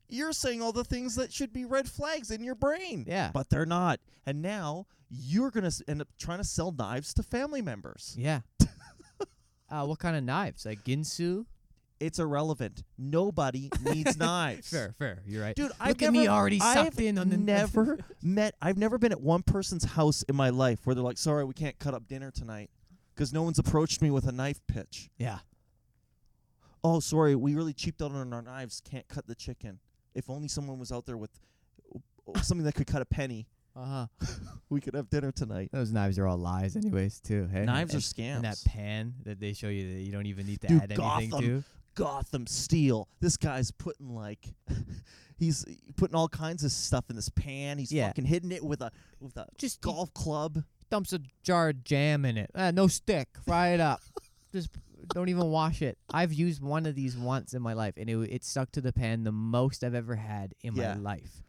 [0.10, 3.06] you're saying all the things that should be red flags in your brain.
[3.08, 3.32] Yeah.
[3.34, 4.00] But they're not.
[4.26, 8.16] And now you're going to end up trying to sell knives to family members.
[8.18, 8.42] Yeah.
[9.70, 10.66] uh, what kind of knives?
[10.66, 11.46] Like Ginsu?
[12.00, 12.84] It's irrelevant.
[12.98, 14.70] Nobody needs knives.
[14.70, 15.22] Fair, fair.
[15.26, 15.56] You're right.
[15.56, 18.56] Dude, Look I've at never, me already I've sucked in on the never met.
[18.62, 21.54] I've never been at one person's house in my life where they're like, "Sorry, we
[21.54, 22.70] can't cut up dinner tonight,"
[23.16, 25.10] because no one's approached me with a knife pitch.
[25.18, 25.40] yeah.
[26.84, 29.80] oh sorry we really cheaped out on our knives can't cut the chicken
[30.16, 31.32] if only someone was out there with
[32.34, 34.28] uh, something that could cut a penny Uh huh.
[34.70, 37.48] we could have dinner tonight Those knives are all lies, anyways, too.
[37.52, 40.26] Hey, knives are and, scams and that pan that they show you that you don't
[40.28, 41.64] even need to Dude, add anything to.
[41.96, 44.54] gotham steel this guy's putting like
[45.38, 45.64] he's
[45.96, 48.08] putting all kinds of stuff in this pan he's Yeah.
[48.08, 52.24] fucking hitting it with a with a Just golf club dumps a jar of jam
[52.24, 52.52] in it.
[52.54, 53.28] Uh, no stick.
[53.46, 54.02] Fry it up.
[54.54, 54.70] Just
[55.10, 55.98] don't even wash it.
[56.14, 58.94] I've used one of these once in my life, and it it stuck to the
[58.94, 60.94] pan the most I've ever had in Yeah.
[60.96, 61.44] my life.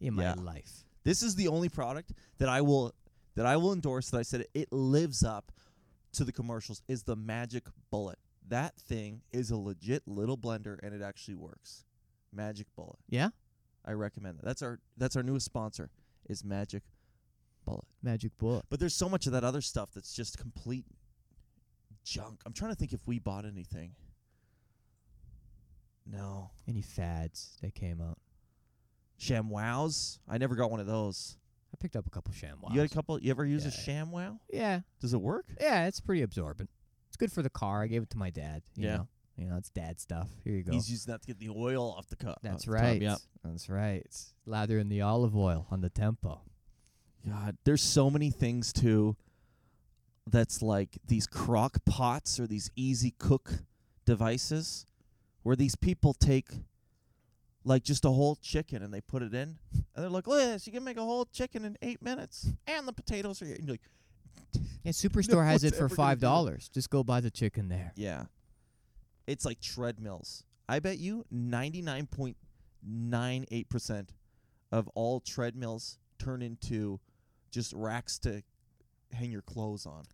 [0.00, 0.84] In my life.
[1.04, 2.94] this is the only product that i will
[3.34, 5.50] that i will endorse that i said it lives up
[6.12, 10.94] to the commercials is the magic bullet that thing is a legit little blender and
[10.94, 11.84] it actually works
[12.32, 13.30] magic bullet Yeah.
[13.84, 14.44] I recommend that.
[14.44, 15.90] That's our that's our newest sponsor
[16.28, 16.82] is Magic
[17.64, 17.86] Bullet.
[18.02, 18.66] Magic bullet.
[18.68, 20.84] But there's so much of that other stuff that's just complete
[22.08, 22.40] junk.
[22.46, 23.92] I'm trying to think if we bought anything.
[26.06, 26.50] No.
[26.66, 28.18] Any fads that came out?
[29.20, 30.18] ShamWows?
[30.28, 31.36] I never got one of those.
[31.72, 32.70] I picked up a couple ShamWows.
[32.70, 34.04] You got a couple you ever use a Yeah.
[34.04, 34.38] ShamWow?
[34.50, 34.80] Yeah.
[35.00, 35.46] Does it work?
[35.60, 36.70] Yeah, it's pretty absorbent.
[37.08, 37.82] It's good for the car.
[37.82, 38.62] I gave it to my dad.
[38.76, 38.96] You Yeah.
[38.98, 39.08] Know?
[39.36, 40.28] You know, it's dad stuff.
[40.42, 40.72] Here you go.
[40.72, 42.40] He's using that to get the oil off the cup.
[42.42, 42.82] That's off the top.
[42.82, 43.02] right.
[43.02, 43.18] Yep.
[43.44, 44.32] That's right.
[44.46, 46.40] Lather in the olive oil on the tempo.
[47.26, 49.16] God, there's so many things too
[50.30, 53.52] that's like these crock pots or these easy cook
[54.04, 54.86] devices
[55.42, 56.48] where these people take
[57.64, 60.46] like just a whole chicken and they put it in and they're like, look at
[60.52, 63.56] this, you can make a whole chicken in eight minutes and the potatoes are here.
[63.56, 63.82] And you're like,
[64.84, 66.68] Yeah, Superstore has it for five dollars.
[66.72, 67.92] Just go buy the chicken there.
[67.96, 68.24] yeah.
[69.26, 70.44] It's like treadmills.
[70.70, 74.08] I bet you 99.98%
[74.72, 76.98] of all treadmills turn into
[77.50, 78.42] just racks to
[79.12, 80.04] hang your clothes on.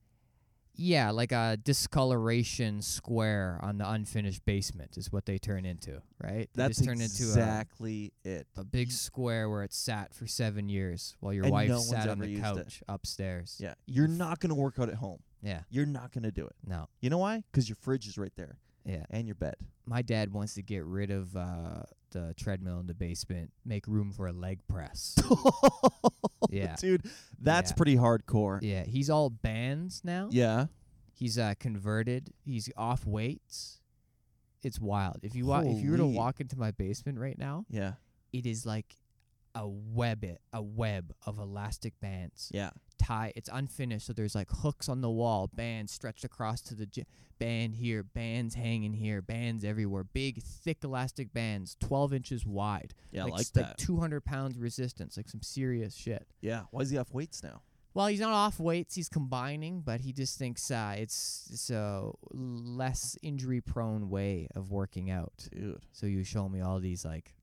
[0.76, 6.48] Yeah, like a discoloration square on the unfinished basement is what they turn into, right?
[6.54, 8.46] They That's just turn into exactly it.
[8.56, 11.78] a, a big square where it sat for seven years while your And wife no
[11.78, 12.44] sat on the used it.
[12.44, 13.56] couch upstairs.
[13.60, 15.20] Yeah, you're not gonna work out at home.
[15.42, 15.60] Yeah.
[15.70, 16.56] You're not gonna do it.
[16.66, 16.88] No.
[17.00, 17.44] You know why?
[17.52, 19.04] Because your fridge is right there Yeah.
[19.10, 19.56] and your bed.
[19.86, 21.82] My dad wants to get rid of uh,
[22.14, 25.14] the treadmill in the basement, make room for a leg press.
[26.50, 26.76] Yeah.
[26.76, 27.02] dude,
[27.40, 27.76] that's Yeah.
[27.76, 28.60] pretty hardcore.
[28.62, 30.28] yeah, he's all bands now.
[30.30, 30.66] Yeah,
[31.12, 32.30] He's uh, converted.
[32.44, 33.80] He's off weights.
[34.62, 35.20] It's wild.
[35.22, 36.14] If you wa- if you were to Holy.
[36.16, 37.94] walk into my basement right now, yeah,
[38.32, 38.94] it is like
[39.54, 42.70] a web it a web of elastic bands yeah.
[42.98, 43.32] Tie.
[43.36, 47.06] It's unfinished, so there's like hooks on the wall, bands stretched across to the gy-
[47.38, 50.04] band here, bands hanging here, bands everywhere.
[50.04, 52.94] Big, thick elastic bands, 12 inches wide.
[53.10, 53.78] Yeah, like, like, that.
[53.78, 56.26] 200 pounds resistance, like some serious shit.
[56.40, 56.62] yeah.
[56.70, 57.62] Why is he off weights now?
[57.94, 58.96] Well, he's not off weights.
[58.96, 64.72] He's combining, but he just thinks uh, it's it's a less injury prone way of
[64.72, 65.46] working out.
[65.52, 65.80] Dude.
[65.92, 67.34] So you show me all these like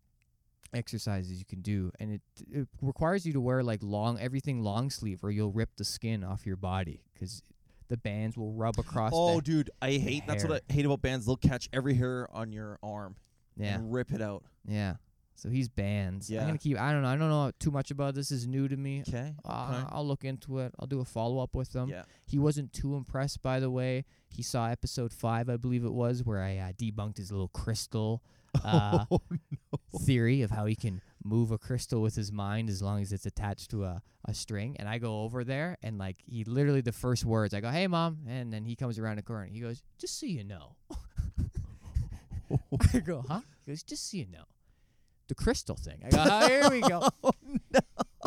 [0.74, 4.89] exercises you can do, and it, it requires you to wear like long everything long
[4.89, 7.41] sleeve, or you'll rip the skin off your body because
[7.89, 9.11] the bands will rub across.
[9.13, 10.24] Oh, the, dude, I hate.
[10.28, 11.26] That's what I hate about bands.
[11.26, 13.15] They'll catch every hair on your arm
[13.57, 14.43] yeah, and rip it out.
[14.67, 14.95] yeah.
[15.36, 16.30] So he's bands.
[16.30, 16.80] I'm gonna keep.
[16.80, 17.07] I don't know.
[17.07, 18.30] I don't know too much about this.
[18.30, 19.03] Is new to me.
[19.07, 19.34] Okay.
[19.43, 20.72] Uh, I'll look into it.
[20.78, 21.89] I'll do a follow up with him.
[21.89, 22.03] yeah.
[22.28, 24.05] He wasn't too impressed, by the way.
[24.30, 28.22] He saw episode five, I believe it was, where I uh, debunked his little crystal
[28.64, 29.20] uh, oh,
[29.99, 33.26] theory of how he can move a crystal with his mind as long as it's
[33.26, 34.76] attached to a, a string.
[34.80, 37.88] And I go over there, and like he literally the first words, I go, "Hey,
[37.88, 39.43] mom," and then he comes around the corner.
[39.43, 40.76] And he goes, "Just so you know."
[42.93, 44.45] I go, "Huh?" He goes, "Just so you know."
[45.32, 46.04] The crystal thing.
[46.06, 47.08] I go, oh, here we go.
[47.24, 47.32] Oh,
[47.72, 47.80] no.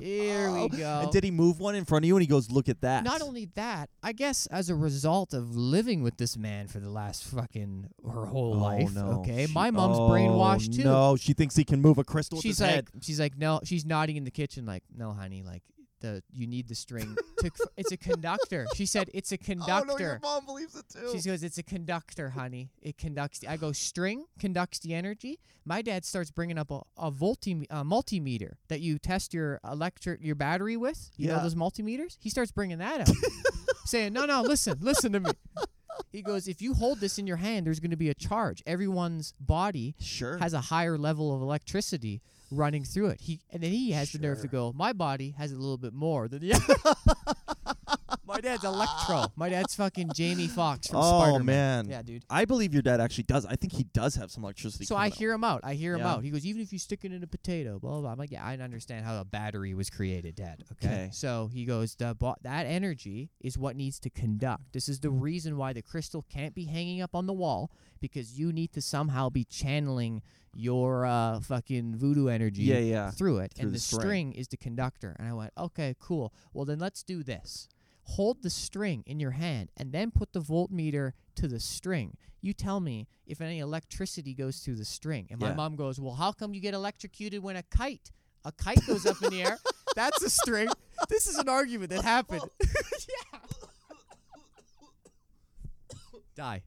[0.03, 1.01] Here we go.
[1.03, 2.17] And did he move one in front of you?
[2.17, 5.55] And he goes, "Look at that." Not only that, I guess as a result of
[5.57, 8.95] living with this man for the last fucking her whole Oh, life.
[8.95, 9.21] no.
[9.21, 10.85] Okay, She- my mom's oh, brainwashed too.
[10.85, 12.37] No, she thinks he can move a crystal.
[12.37, 12.89] with she's like, head.
[13.03, 15.63] she's like, no, she's nodding in the kitchen, like, no, honey, like
[16.05, 17.17] the you need the string.
[17.39, 18.67] to, it's a conductor.
[18.75, 19.93] She said it's a conductor.
[19.93, 21.19] Oh no, your mom believes it too.
[21.19, 22.71] She goes, it's a conductor, honey.
[22.83, 23.39] It conducts.
[23.39, 25.41] The, I go, string conducts the energy.
[25.65, 30.23] My dad starts bringing up a, a volti a multimeter that you test your electric
[30.23, 31.11] your battery with.
[31.17, 32.17] You know those multimeters.
[32.21, 33.17] He starts bringing that up,
[33.87, 35.31] saying, no, no, listen, listen to me.
[36.13, 38.63] He goes, if you hold this in your hand, there's going to be a charge.
[38.67, 40.39] Everyone's body sure.
[40.39, 43.21] has a higher level of electricity running through it.
[43.21, 45.93] He and then he has the nerve to go, my body has a little bit
[45.93, 47.37] more than the
[48.27, 49.27] My dad's Electro.
[49.37, 51.45] My dad's fucking Jamie Foxx from oh Spider-Man.
[51.87, 51.89] man.
[51.89, 52.25] Yeah, dude.
[52.31, 53.45] I believe your dad actually does.
[53.45, 54.87] I think he does have some electricity.
[54.87, 55.19] So I coming out.
[55.19, 55.61] hear him out.
[55.63, 56.13] I hear him Yeah.
[56.13, 56.25] out.
[56.25, 58.01] He goes, even if you stick it in a potato, blah blah.
[58.01, 58.13] blah.
[58.13, 60.65] I'm like, yeah, I understand how a battery was created, Dad.
[60.73, 60.87] Okay.
[60.87, 61.09] Okay.
[61.13, 64.73] So he goes, the bo- that energy is what needs to conduct.
[64.73, 67.71] This is the reason why the crystal can't be hanging up on the wall
[68.01, 70.23] because you need to somehow be channeling
[70.57, 73.11] your uh, fucking voodoo energy Yeah, yeah.
[73.11, 74.01] through it, Through and the the string.
[74.01, 75.17] string is the conductor.
[75.19, 76.33] And I went, okay, cool.
[76.53, 77.69] Well, then let's do this.
[78.07, 82.17] Hold the string in your hand and then put the voltmeter to the string.
[82.43, 85.27] You tell me if any electricity goes through the string.
[85.31, 85.55] And my Yeah.
[85.55, 88.13] mom goes, well, how come you get electrocuted when a kite?
[88.45, 89.59] A kite goes up in the air.
[89.97, 90.69] That's a string.
[91.09, 92.43] This is an argument that happened.
[92.63, 93.39] yeah.
[96.37, 96.63] Die.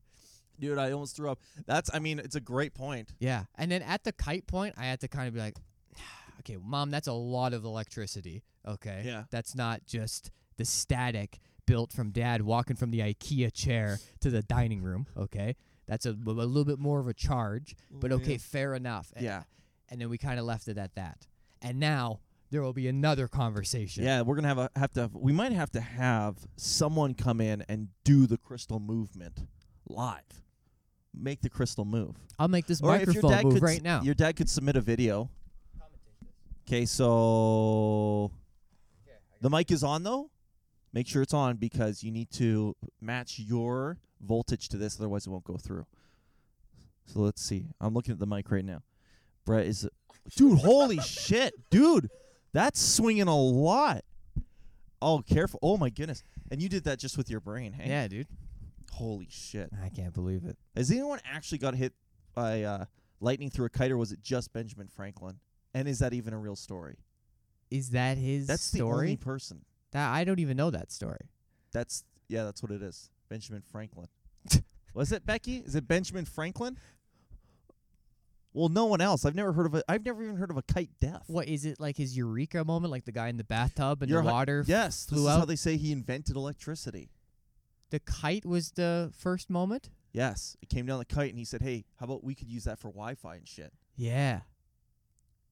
[0.59, 1.39] Dude, I almost threw up.
[1.67, 1.89] That's.
[1.93, 3.13] I mean, it's a great point.
[3.19, 3.43] Yeah.
[3.55, 5.55] And then at the kite point, I had to kind of be like,
[6.39, 8.43] okay, mom, that's a lot of electricity.
[8.67, 9.03] Okay.
[9.05, 9.23] Yeah.
[9.29, 14.41] That's not just the static built from dad walking from the IKEA chair to the
[14.41, 15.05] dining room.
[15.17, 15.55] Okay.
[15.87, 19.11] That's a, a little bit more of a charge, but okay, fair enough.
[19.15, 19.43] A- Yeah.
[19.89, 21.25] And then we kind of left it at that.
[21.61, 22.19] And now
[22.51, 24.03] there will be another conversation.
[24.03, 25.09] Yeah, we're gonna have a have to.
[25.13, 29.47] We might have to have someone come in and do the crystal movement
[29.87, 30.23] live.
[31.13, 32.15] Make the crystal move.
[32.37, 34.01] I'll make this Or microphone move right now.
[34.01, 35.29] Your dad could submit a video.
[36.67, 38.29] Okay, so
[39.41, 40.29] the mic is on though.
[40.93, 45.29] Make sure it's on because you need to match your voltage to this, otherwise it
[45.29, 45.85] won't go through.
[47.05, 47.67] So let's see.
[47.79, 48.81] I'm looking at the mic right now.
[49.45, 49.87] Brett is,
[50.35, 50.59] dude.
[50.59, 52.09] holy shit, dude,
[52.53, 54.03] that's swinging a lot.
[55.01, 55.59] Oh, careful!
[55.61, 56.23] Oh my goodness!
[56.49, 57.89] And you did that just with your brain, hey?
[57.89, 58.27] yeah, dude.
[58.93, 59.69] Holy shit!
[59.83, 60.57] I can't believe it.
[60.75, 61.93] Has anyone actually got hit
[62.33, 62.85] by uh,
[63.21, 65.39] lightning through a kite, or was it just Benjamin Franklin?
[65.73, 66.95] And is that even a real story?
[67.69, 68.97] Is that his That's the story?
[69.05, 69.63] only person.
[69.91, 71.29] That I don't even know that story.
[71.71, 73.09] That's yeah, that's what it is.
[73.29, 74.07] Benjamin Franklin.
[74.93, 75.57] was it Becky?
[75.57, 76.77] Is it Benjamin Franklin?
[78.53, 79.23] Well, no one else.
[79.23, 79.83] I've never heard of it.
[79.87, 81.25] I've never even heard of a kite death.
[81.27, 84.23] What is it like his eureka moment, like the guy in the bathtub and You're
[84.23, 84.63] the water?
[84.65, 87.11] Yes, this flew is how they say he invented electricity.
[87.91, 89.89] The kite was the first moment.
[90.11, 92.63] Yes, it came down the kite, and he said, "Hey, how about we could use
[92.63, 94.41] that for Wi-Fi and shit?" Yeah.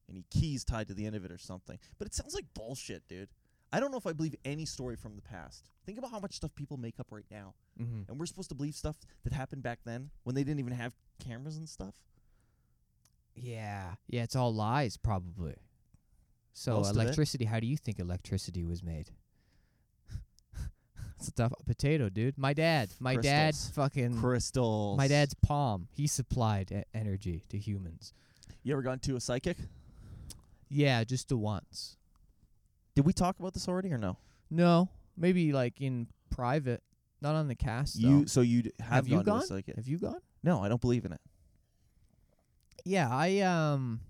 [0.07, 1.77] And he keys tied to the end of it or something.
[1.99, 3.29] But it sounds like bullshit, dude.
[3.73, 5.69] I don't know if I believe any story from the past.
[5.85, 8.09] Think about how much stuff people make up right now, Mm-hmm.
[8.09, 8.95] and we're supposed to believe stuff
[9.25, 11.93] that happened back then when they didn't even have cameras and stuff.
[13.35, 13.95] Yeah.
[14.07, 14.23] Yeah.
[14.23, 15.55] It's all lies, probably.
[16.53, 17.43] So Most electricity.
[17.45, 19.11] How do you think electricity was made?
[21.17, 22.37] It's a tough potato, dude.
[22.37, 22.89] My dad.
[22.99, 23.53] My dad.
[23.53, 23.71] Crystals.
[23.75, 24.19] Fucking.
[24.19, 24.97] Crystals.
[24.97, 25.87] My dad's palm.
[25.95, 28.13] He supplied e- energy to humans.
[28.63, 29.57] You ever gone to a psychic?
[30.69, 31.95] Yeah, just the once.
[32.95, 34.17] Did we talk about this already or no?
[34.49, 34.89] No.
[35.17, 36.81] Maybe like in private,
[37.21, 37.95] not on the cast.
[37.97, 38.25] You though.
[38.25, 39.45] so you d- have, Have you gone, to a gone?
[39.47, 39.75] psychic?
[39.75, 40.19] have you gone?
[40.43, 41.21] No, I don't believe in it.
[42.85, 44.01] Yeah, I um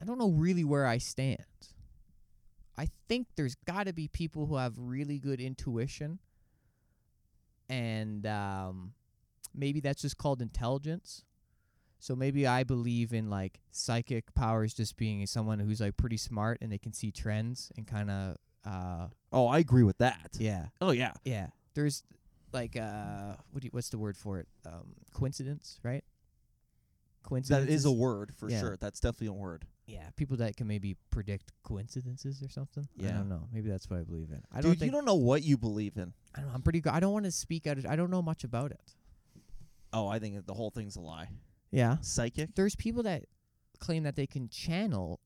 [0.00, 1.44] I don't know really where I stand.
[2.78, 6.18] I think there's got to be people who have really good intuition
[7.68, 8.92] and um
[9.54, 11.24] maybe that's just called intelligence.
[12.02, 16.58] So maybe I believe in like psychic powers just being someone who's like pretty smart
[16.62, 20.30] and they can see trends and kind of uh Oh, I agree with that.
[20.38, 20.66] yeah.
[20.80, 21.12] Oh yeah.
[21.24, 21.48] Yeah.
[21.74, 22.02] There's
[22.52, 24.48] like uh what do you, what's the word for it?
[24.66, 26.02] Um coincidence, right?
[27.22, 28.60] Coincidence That is a word for Yeah.
[28.60, 28.76] sure.
[28.80, 29.66] That's definitely a word.
[29.86, 32.88] yeah, people that can maybe predict coincidences or something.
[32.96, 33.10] Yeah.
[33.10, 33.46] I don't know.
[33.52, 34.40] Maybe that's what I believe in.
[34.52, 36.14] I Dude, don't you don't know what you believe in.
[36.34, 36.92] I don't know, I'm pretty good.
[36.94, 38.94] I don't want to speak out of I don't know much about it.
[39.92, 41.28] Oh, I think that the whole thing's a lie.
[41.70, 41.96] Yeah.
[42.00, 42.54] Psychic?
[42.54, 43.24] There's people that
[43.78, 45.20] claim that they can channel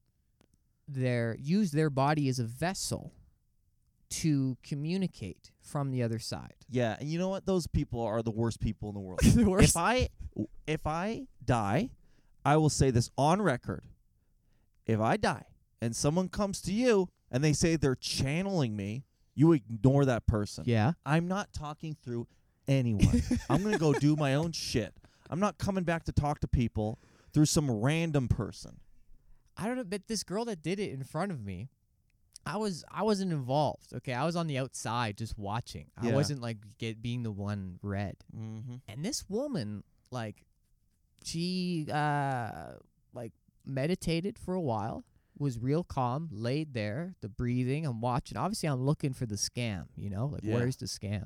[0.87, 3.13] their use their body as a vessel
[4.11, 6.55] to communicate from the other side.
[6.71, 7.47] Yeah, and you know what?
[7.47, 9.21] Those people are the worst people in the world.
[9.23, 9.71] the worst.
[9.71, 10.09] if I
[10.67, 11.91] if I die,
[12.45, 13.85] I will say this on record.
[14.87, 15.47] If I die
[15.81, 20.65] and someone comes to you and they say they're channeling me, you ignore that person.
[20.67, 20.93] yeah.
[21.07, 22.27] I'm not talking through
[22.69, 23.23] anyone.
[23.51, 24.95] I'm going to go do my own shit.
[25.35, 27.01] I'm not coming back to talk to people
[27.33, 28.79] through some random person.
[29.57, 31.71] I don't know, but this girl that did it in front of me,
[32.47, 33.93] I was I wasn't involved.
[33.97, 35.87] Okay, I was on the outside just watching.
[36.01, 38.15] I wasn't like get being the one read.
[38.33, 38.75] Mm-hmm.
[38.87, 39.83] And this woman,
[40.13, 40.45] like,
[41.25, 42.75] she uh
[43.13, 43.33] like
[43.67, 45.03] meditated for a while,
[45.37, 47.87] was real calm, laid there, the breathing.
[47.87, 48.37] I'm watching.
[48.39, 49.87] Obviously, I'm looking for the scam.
[49.97, 50.55] You know, like Yeah.
[50.55, 51.25] where's the scam?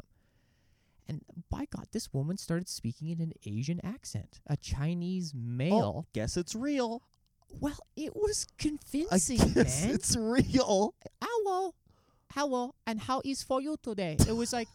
[1.08, 6.04] And by God, this woman started speaking in an Asian accent, a Chinese oh, male.
[6.04, 7.02] Oh, guess it's real.
[7.60, 9.94] Well, it was convincing, I guess man.
[9.94, 10.94] it's real.
[11.22, 11.74] hello,
[12.34, 14.18] hello, and how is for you today?
[14.28, 14.68] It was like,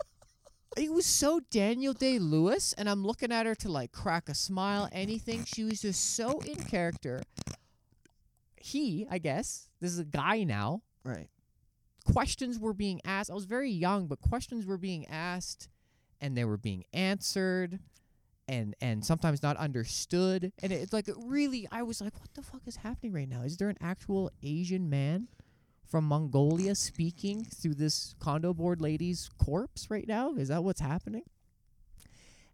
[0.76, 4.34] it was so Daniel Day Lewis, and I'm looking at her to like crack a
[4.34, 5.44] smile, anything.
[5.44, 7.22] She was just so in character.
[8.56, 10.82] He, I guess, this is a guy now.
[11.04, 11.28] Right.
[12.12, 13.30] Questions were being asked.
[13.30, 15.68] I was very young, but questions were being asked,
[16.20, 17.80] and they were being answered.
[18.48, 22.60] And, and sometimes not understood and it's like really I was like what the fuck
[22.66, 25.26] is happening right now is there an actual Asian man
[25.86, 30.34] from Mongolia speaking through this condo board lady's corpse right now?
[30.34, 31.22] Is that what's happening?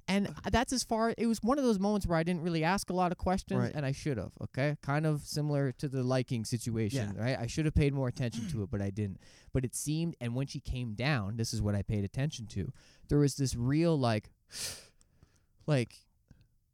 [0.08, 1.14] And uh, that's as far.
[1.16, 3.60] It was one of those moments where I didn't really ask a lot of questions,
[3.60, 3.72] Right.
[3.74, 4.32] and I should have.
[4.42, 7.38] Okay, kind of similar to the liking situation, right?
[7.38, 9.20] I should have paid more attention to it, but I didn't.
[9.52, 12.72] But it seemed, and when she came down, this is what I paid attention to.
[13.08, 14.30] There was this real like,
[15.66, 15.94] like,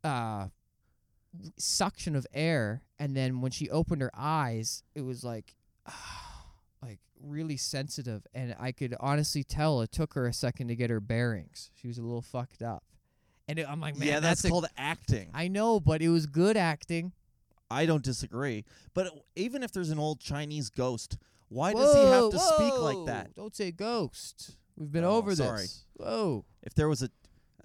[0.03, 0.47] uh,
[1.59, 5.55] suction of air, and then when she opened her eyes, it was like.
[6.83, 10.91] like really sensitive and I could honestly tell it took her a second to get
[10.91, 11.71] her bearings.
[11.75, 12.85] She was a little fucked up.
[13.49, 15.31] And it, I'm like, man, yeah, that's, a- called acting.
[15.35, 17.13] I know, but it was good acting.
[17.71, 18.65] I don't disagree.
[18.95, 21.19] But even if there's an old Chinese ghost,
[21.49, 23.35] why does he have to speak like that?
[23.35, 24.57] Don't say ghost.
[24.77, 25.63] We've been Oh, over sorry.
[25.63, 25.85] this.
[25.95, 27.11] Whoa, If there was a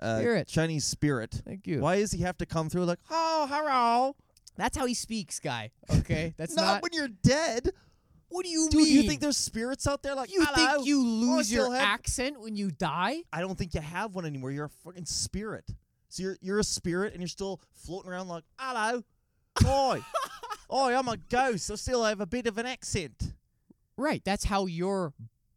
[0.02, 0.48] uh, Spirit.
[0.48, 1.80] Chinese spirit, thank you.
[1.80, 4.16] why does he have to come through like, oh, hello?
[4.58, 5.72] That's how he speaks, guy.
[6.00, 6.82] Okay, that's not, not.
[6.84, 7.70] when you're dead.
[8.34, 8.94] What do you Dude, mean?
[8.96, 12.56] you think there's spirits out there like, you think you lose your have- accent when
[12.56, 13.22] you die?
[13.32, 14.50] I don't think you have one anymore.
[14.50, 15.66] You're a fucking spirit.
[16.10, 19.04] So you're you're a spirit and you're still floating around like, hello,
[19.66, 20.02] oi,
[20.72, 21.70] oi, I'm a ghost.
[21.70, 23.34] I still have a bit of an accent.
[23.98, 24.24] Right.
[24.26, 25.14] That's how your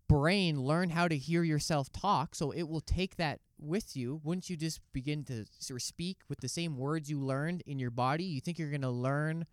[0.08, 2.34] brain learn how to hear yourself talk.
[2.34, 4.20] So it will take that with you.
[4.22, 7.78] Wouldn't you just begin to sort of speak with the same words you learned in
[7.78, 8.24] your body?
[8.24, 9.46] You think you're going to learn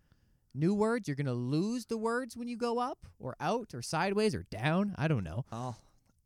[0.54, 1.08] new words?
[1.08, 4.44] You're going to lose the words when you go up or out or sideways or
[4.50, 4.94] down?
[4.96, 5.44] I don't know.
[5.52, 5.76] Oh,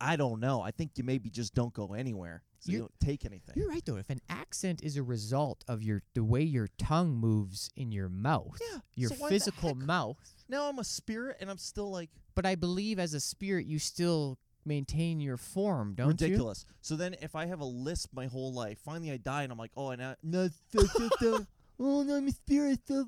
[0.01, 0.61] I don't know.
[0.61, 2.43] I think you maybe just don't go anywhere.
[2.59, 3.55] So you, don't take anything.
[3.55, 3.97] You're right though.
[3.97, 8.09] If an accent is a result of your the way your tongue moves in your
[8.09, 10.17] mouth, Yeah, your so physical mouth,
[10.49, 13.79] Now I'm a spirit and I'm still like but I believe as a spirit you
[13.79, 16.27] still maintain your form, don't you?
[16.27, 16.65] ridiculous.
[16.81, 19.57] So then if I have a lisp my whole life, finally I die and I'm
[19.57, 21.45] like, oh, and I, no, oh,
[21.79, 22.79] no, I'm a spirit.
[22.89, 23.03] Uh,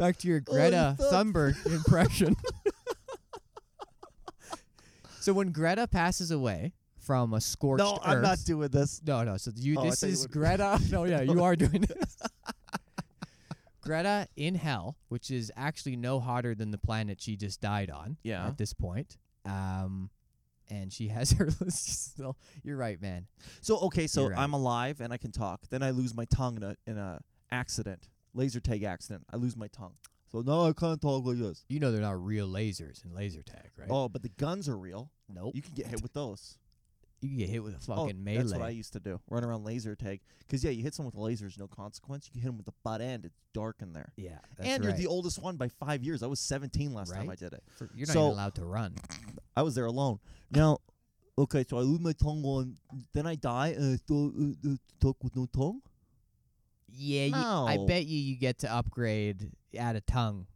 [0.00, 0.96] Back to your Greta.
[0.98, 2.34] Thunberg impression.
[5.20, 9.02] so when Greta passes away from a scorched No, earth, I'm not doing this.
[9.06, 9.36] no, no.
[9.36, 10.80] So you, Oh, this thought you is Greta.
[10.90, 12.18] No, yeah, you are doing this.
[13.82, 18.16] Greta in hell, which is actually no hotter than the planet she just died on.
[18.22, 18.46] Yeah.
[18.46, 20.08] At this point, um,
[20.70, 22.38] and she has her list still.
[22.62, 23.26] You're right, man.
[23.60, 24.38] So okay, so right.
[24.38, 25.60] I'm alive and I can talk.
[25.68, 27.20] Then I lose my tongue in a in a
[27.52, 29.24] accident, laser tag accident.
[29.32, 29.94] I lose my tongue.
[30.30, 31.64] So now I can't talk like this.
[31.68, 33.88] You know they're not real lasers in laser tag, right?
[33.90, 35.10] Oh, but the guns are real.
[35.28, 35.52] nope.
[35.54, 36.56] You can get hit with those.
[37.20, 38.38] You can get hit with a Oh, fucking melee.
[38.38, 39.20] that's what I used to do.
[39.28, 40.20] Run around laser tag.
[40.38, 42.26] Because, yeah, you hit someone with lasers, no consequence.
[42.26, 43.26] You can hit them with the butt end.
[43.26, 44.12] It's dark in there.
[44.16, 44.88] yeah, that's and right.
[44.90, 46.22] you're the oldest one by five years.
[46.22, 47.62] I was 17 last time I did it.
[47.76, 48.94] For- you're not so- even allowed to run.
[49.56, 50.18] I was there alone.
[50.50, 50.78] Now,
[51.36, 52.76] okay, so I lose my tongue on,
[53.12, 55.82] then I die and I still uh, uh, talk with no tongue?
[56.92, 57.86] Yeah, you, I No.
[57.86, 60.46] bet you you get to upgrade add a tongue.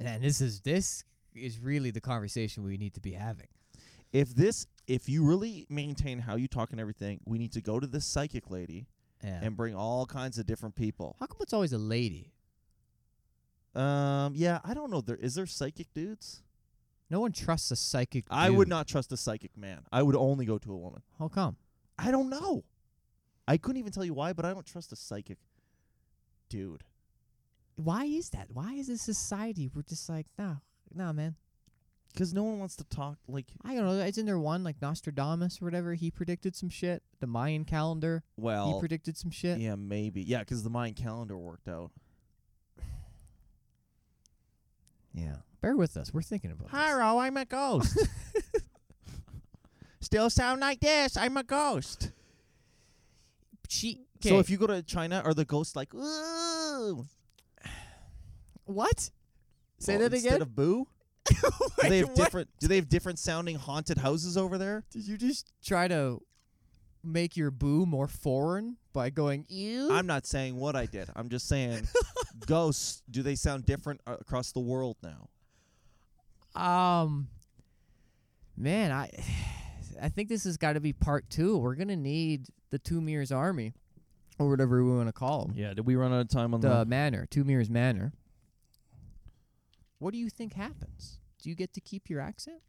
[0.00, 1.04] And this is this
[1.34, 3.46] is really the conversation we need to be having.
[4.12, 7.80] If this, if you really maintain how you talk and everything, we need to go
[7.80, 8.86] to this psychic lady
[9.24, 9.40] Yeah.
[9.42, 11.16] and bring all kinds of different people.
[11.20, 12.32] How come it's always a lady?
[13.74, 15.00] Um, yeah, I don't know.
[15.00, 16.42] There is there psychic dudes?
[17.08, 18.24] No one trusts a psychic.
[18.30, 18.70] I would dude.
[18.70, 19.80] not trust a psychic man.
[19.92, 21.02] I would only go to a woman.
[21.18, 21.56] How come?
[21.98, 22.64] I don't know.
[23.46, 25.38] I couldn't even tell you why, but I don't trust a psychic
[26.48, 26.84] dude.
[27.76, 28.48] Why is that?
[28.52, 29.70] Why is this society?
[29.74, 30.56] We're just like, nah,
[30.94, 31.36] nah, man.
[32.12, 33.46] Because no one wants to talk like.
[33.64, 33.92] I don't know.
[34.04, 35.94] Isn't there one like Nostradamus or whatever?
[35.94, 37.02] He predicted some shit.
[37.20, 38.22] The Mayan calendar.
[38.36, 39.58] Well, he predicted some shit.
[39.58, 40.22] yeah, maybe.
[40.22, 41.90] Yeah, because the Mayan calendar worked out.
[45.14, 45.36] Yeah.
[45.62, 46.12] Bear with us.
[46.12, 46.80] We're thinking about this.
[46.80, 47.96] Hello, I'm a ghost.
[50.00, 51.16] Still sound like this.
[51.16, 52.10] I'm a ghost.
[53.72, 54.00] She.
[54.20, 57.04] So if you go to China, are the ghosts like, ooh?
[58.64, 59.10] what?
[59.78, 60.24] Say Well, that again.
[60.26, 60.86] instead of boo?
[61.28, 61.34] do
[61.82, 62.16] they Wait, have what?
[62.16, 62.48] different?
[62.60, 64.84] Do they have different sounding haunted houses over there?
[64.90, 66.20] Did you just try to
[67.02, 69.90] make your boo more foreign by going ew?
[69.90, 71.08] I'm not saying what I did.
[71.16, 71.88] I'm just saying,
[72.46, 73.02] ghosts.
[73.10, 75.28] Do they sound different uh, across the world now?
[76.60, 77.28] Um,
[78.56, 79.10] man, I,
[80.02, 81.56] I think this has got to be part two.
[81.58, 83.72] We're gonna need the Two Meers Army,
[84.38, 85.54] or whatever we want to call them.
[85.56, 85.74] Yeah.
[85.74, 88.12] Did we run out of time on The Manor, Two Meers Manor.
[89.98, 91.20] What do you think happens?
[91.40, 92.60] Do you get to keep your accent?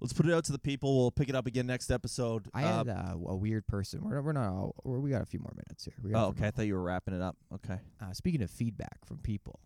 [0.00, 0.96] Let's put it out to the people.
[0.98, 2.48] We'll pick it up again next episode.
[2.54, 4.02] I Uh, had uh, a weird person.
[4.02, 4.24] We're not.
[4.24, 4.48] We're not.
[4.52, 5.94] all- We're, we got a few more minutes here.
[6.02, 6.46] We got oh, okay.
[6.46, 7.36] I thought you were wrapping it up.
[7.54, 7.78] Okay.
[8.00, 9.60] Uh, speaking of feedback from people,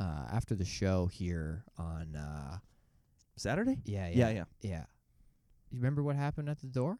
[0.00, 2.58] uh, after the show here on, uh,
[3.36, 3.78] Saturday.
[3.84, 4.44] yeah, Yeah, yeah, yeah.
[4.70, 4.84] yeah.
[5.74, 6.98] You remember what happened at the door?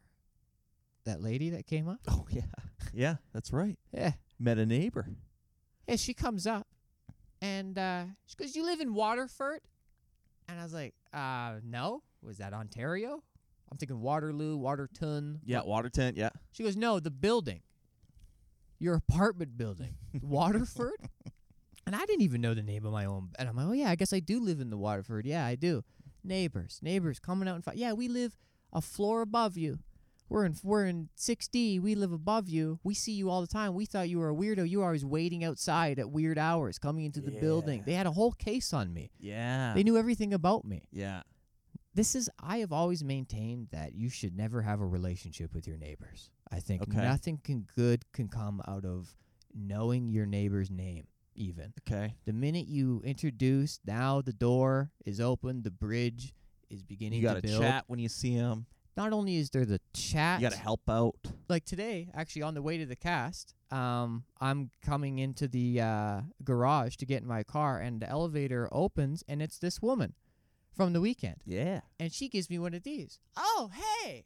[1.05, 1.99] That lady that came up.
[2.09, 2.41] Oh yeah.
[2.93, 3.77] Yeah, that's right.
[3.91, 4.11] Yeah.
[4.39, 5.07] Met a neighbor.
[5.87, 6.67] Yeah, she comes up
[7.41, 9.61] and uh, she goes, You live in Waterford?
[10.47, 12.03] And I was like, uh, no.
[12.21, 13.23] Was that Ontario?
[13.71, 15.39] I'm thinking Waterloo, Waterton.
[15.45, 16.15] Yeah, Waterton.
[16.15, 16.29] Yeah.
[16.51, 17.61] She goes, No, the building.
[18.79, 19.95] Your apartment building.
[20.21, 20.99] Waterford?
[21.87, 23.29] And I didn't even know the name of my own.
[23.39, 25.25] And I'm like, Oh, yeah, I guess I do live in the Waterford.
[25.25, 25.83] Yeah, I do.
[26.23, 27.77] Neighbors, neighbors coming out and fight.
[27.77, 28.37] Yeah, we live
[28.75, 29.79] a floor above you.
[30.29, 31.79] We're in we're in 6D.
[31.81, 32.79] We live above you.
[32.83, 33.73] We see you all the time.
[33.75, 34.67] We thought you were a weirdo.
[34.67, 37.83] You were always waiting outside at weird hours, coming into the building.
[37.85, 39.11] They had a whole case on me.
[39.19, 39.73] Yeah.
[39.75, 40.87] They knew everything about me.
[40.91, 41.21] yeah.
[41.93, 45.77] This is I have always maintained that you should never have a relationship with your
[45.77, 46.29] neighbors.
[46.51, 46.97] I think Okay.
[47.01, 49.15] nothing can good can come out of
[49.53, 51.71] knowing your neighbor's name even.
[51.87, 52.15] Okay.
[52.25, 56.33] The minute you introduce, now the door is open, the bridge
[56.69, 57.61] is beginning You got to build.
[57.61, 58.65] chat when you see him.
[58.97, 61.15] Not only is there the chat, You got to help out.
[61.49, 66.21] like today, actually on the way to the cast, um, I'm coming into the uh,
[66.43, 70.13] garage to get in my car, and the elevator opens, and it's this woman
[70.73, 71.81] from the weekend, Yeah.
[71.99, 73.19] and she gives me one of these.
[73.35, 73.69] Oh,
[74.03, 74.23] hey!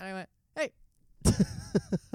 [0.00, 0.72] And I went, hey.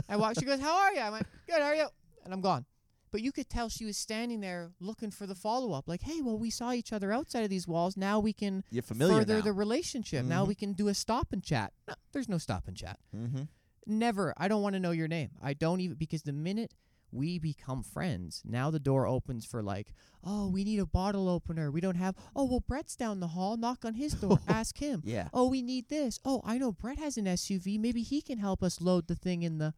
[0.09, 0.39] I walked.
[0.39, 0.99] She goes, how are you?
[0.99, 1.59] I went, good.
[1.61, 1.87] How are you?
[2.25, 2.65] And I'm gone.
[3.13, 5.87] But you could tell she was standing there looking for the follow up.
[5.87, 7.95] Like, hey, well, we saw each other outside of these walls.
[7.95, 9.41] Now we can You're familiar further now.
[9.41, 10.25] the relationship.
[10.25, 10.47] Now Mhm.
[10.49, 11.71] we can do a stop and chat.
[11.87, 12.99] No, there's no stop and chat.
[13.15, 13.43] mm-hmm.
[13.85, 14.33] Never.
[14.35, 15.29] I don't want to know your name.
[15.41, 16.73] I don't even because the minute
[17.11, 19.93] we become friends, now the door opens for like,
[20.23, 21.69] oh, we need a bottle opener.
[21.69, 22.15] We don't have.
[22.35, 23.57] Oh, well, Brett's down the hall.
[23.57, 24.39] Knock on his door.
[24.47, 25.03] Ask him.
[25.05, 25.27] Yeah.
[25.33, 26.19] Oh, we need this.
[26.25, 27.77] Oh, I know Brett has an SUV.
[27.79, 29.75] Maybe he can help us load the thing in the.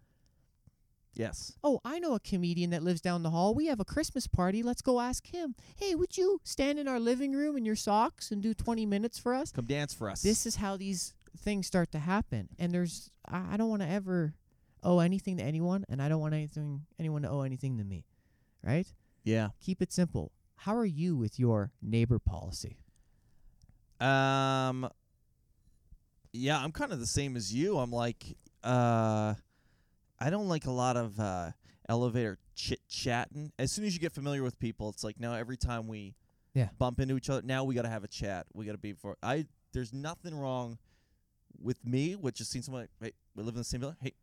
[1.16, 1.54] Yes.
[1.64, 3.56] Oh, I know a comedian that lives down the hall.
[3.56, 4.62] We have a Christmas party.
[4.62, 5.56] Let's go ask him.
[5.78, 9.18] Hey, would you stand in our living room in your socks and do 20 minutes
[9.18, 9.52] for us?
[9.52, 10.22] Come dance for us.
[10.22, 13.90] this is how these things start to happen and there's i, I don't want to
[13.90, 14.34] ever
[14.84, 18.06] owe anything to anyone and i don't want anything anyone to owe anything to me
[18.64, 18.88] right
[19.26, 19.50] yeah.
[19.60, 22.78] keep it simple how are you with your neighbor policy
[24.00, 24.90] Um.
[26.32, 27.78] Yeah, I'm kind of the same as you.
[27.78, 28.26] I'm like,
[28.64, 29.36] uh,
[30.20, 31.52] I don't like a lot of uh,
[31.90, 33.52] elevator chit chatting.
[33.60, 36.16] As soon as you get familiar with people, it's like now every time we
[36.54, 36.70] Yeah.
[36.78, 38.48] bump into each other, now we got to have a chat.
[38.54, 39.18] We got to be for.
[39.22, 40.78] I there's nothing wrong
[41.60, 42.84] with me, which just seeing someone.
[43.02, 43.98] Like, hey, we live in the same building.
[44.02, 44.14] Hey,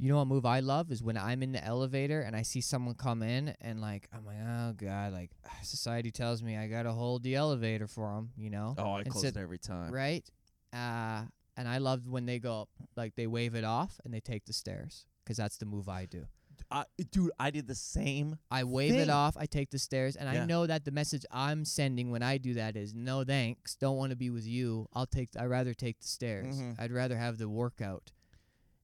[0.00, 2.60] You know what move I love is when I'm in the elevator and I see
[2.60, 5.30] someone come in and like I'm like, oh god, like
[5.62, 9.10] society tells me I gotta hold the elevator for them you know, Oh, I And
[9.10, 9.92] close said- it every time.
[9.92, 10.28] right?
[10.72, 11.22] Uh,
[11.56, 14.52] and I love when they go like they wave it off and they take the
[14.52, 16.24] stairs because that's the move I do.
[16.70, 18.38] I, dude, I did the same.
[18.50, 19.00] I wave thing.
[19.00, 20.42] it off, I take the stairs, and Yeah.
[20.42, 23.98] I know that the message I'm sending when I do that is no thanks, don't
[23.98, 24.88] want to be with you.
[24.94, 25.28] I'll take.
[25.38, 26.56] I rather take the stairs.
[26.56, 26.76] Mhm.
[26.80, 28.12] I'd rather have the workout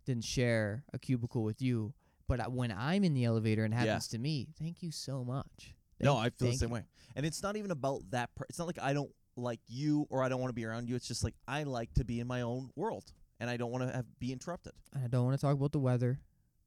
[0.05, 1.95] than share a cubicle with you.
[2.28, 3.84] But I- when I'm in the elevator and it Yeah.
[3.86, 5.74] happens to me, thank you so much.
[6.01, 6.74] no, I feel the same you.
[6.74, 6.84] way.
[7.16, 8.34] And it's not even about that.
[8.34, 10.88] Per- it's not like I don't like you or I don't want to be around
[10.88, 10.97] you.
[10.97, 13.84] It's just like I like to be in my own world and I don't want
[13.88, 14.74] to have be interrupted.
[14.92, 16.20] And I don't want to talk about the weather.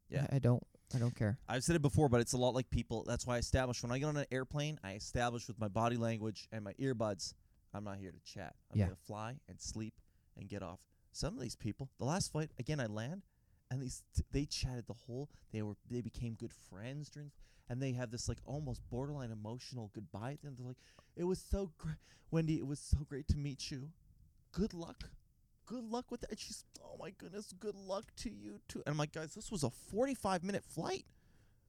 [0.10, 0.28] Yeah.
[0.32, 0.64] I, I don't.
[0.96, 1.38] I don't care.
[1.50, 3.04] I've said it before, but it's a lot like people.
[3.06, 5.98] That's why I establish when I get on an airplane, I establish with my body
[5.98, 7.34] language and my earbuds,
[7.74, 8.56] I'm not here to chat.
[8.72, 8.86] I'm Yeah.
[8.86, 9.96] here to fly and sleep
[10.38, 10.80] and get off.
[11.12, 13.24] Some of these people, the last flight, again, I land,
[13.70, 15.30] and these t- they chatted the whole.
[15.52, 17.32] They were they became good friends during,
[17.68, 20.38] and they have this like almost borderline emotional goodbye.
[20.46, 20.56] end.
[20.58, 20.78] They're like,
[21.18, 21.98] "It was so great,
[22.32, 22.60] Wendy.
[22.60, 23.90] It was so great to meet you.
[24.54, 25.10] Good luck."
[25.68, 26.32] Good luck with that.
[26.32, 28.82] And she's, oh my goodness, good luck to you too.
[28.86, 31.06] And I'm like, guys, this was a 45 minute flight.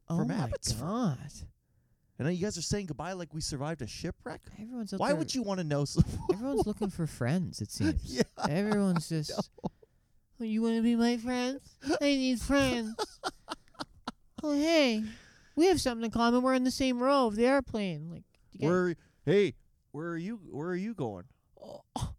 [0.09, 0.81] Oh From my Abbotsford.
[0.81, 1.19] god!
[2.19, 4.41] And then you guys are saying goodbye like we survived a shipwreck.
[4.61, 5.85] Everyone's out Why there- would you want to know?
[5.85, 6.01] So
[6.33, 7.61] Everyone's looking for friends.
[7.61, 8.01] It seems.
[8.05, 9.33] yeah, Everyone's just.
[10.41, 11.61] Oh, you want to be my friend?
[12.01, 12.95] I need friends.
[14.43, 15.03] oh, hey,
[15.57, 16.43] we have something in common.
[16.43, 18.09] We're in the same row of the airplane.
[18.11, 18.97] Like, you where?
[19.25, 19.55] Hey,
[19.91, 20.37] where are you?
[20.51, 21.25] Where are you going?
[21.63, 22.15] Oh, oh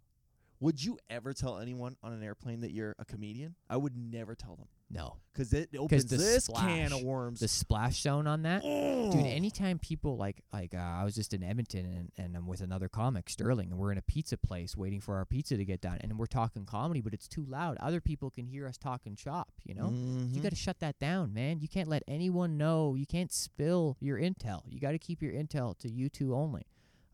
[0.62, 3.56] Would you ever tell anyone on an airplane that you're a comedian?
[3.70, 7.40] I would never tell them no, because it opens the this can of worms.
[7.40, 8.64] the splash zone on that.
[8.66, 9.10] oh.
[9.12, 12.60] Dude, anytime people like like uh, I was just in Edmonton and, and I'm with
[12.60, 15.80] another comic, Sterling, and we're in a pizza place waiting for our pizza to get
[15.80, 17.78] done, and we're talking comedy, but it's too loud.
[17.80, 19.92] Other people can hear us talking shop, you know.
[19.92, 20.44] You Mhm.
[20.44, 21.60] got to shut that down, man.
[21.62, 22.96] You can't let anyone know.
[22.96, 24.64] You can't spill your intel.
[24.68, 26.64] You got to keep your intel to you two only.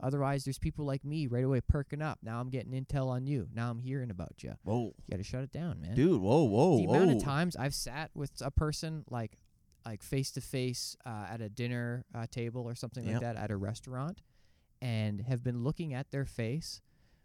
[0.01, 2.19] Otherwise, there's people like me right away perking up.
[2.21, 3.47] Now I'm getting intel on you.
[3.53, 4.53] Now I'm hearing about you.
[4.63, 5.95] whoa, You got to shut it down, man.
[5.95, 6.95] dude, whoa, whoa, the whoa.
[6.95, 9.37] amount of times I've sat with a person like
[9.85, 13.13] like face to face uh, at a dinner uh, table or something Yep.
[13.13, 14.19] like that at a restaurant
[14.81, 16.81] and have been looking at their face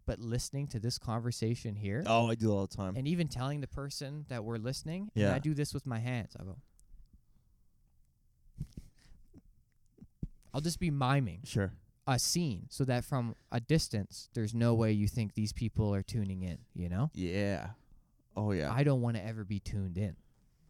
[0.07, 2.95] but listening to this conversation here Oh, I do all the time.
[2.97, 5.35] and even telling the person that we're listening and Yeah.
[5.35, 6.57] I do this with my hands I go
[10.53, 11.73] I'll just be miming sure.
[12.15, 16.03] A scene so that from a distance there's no way you think these people are
[16.03, 17.69] tuning in you know Yeah.
[18.37, 18.73] Oh yeah.
[18.73, 20.17] I don't want to ever be tuned in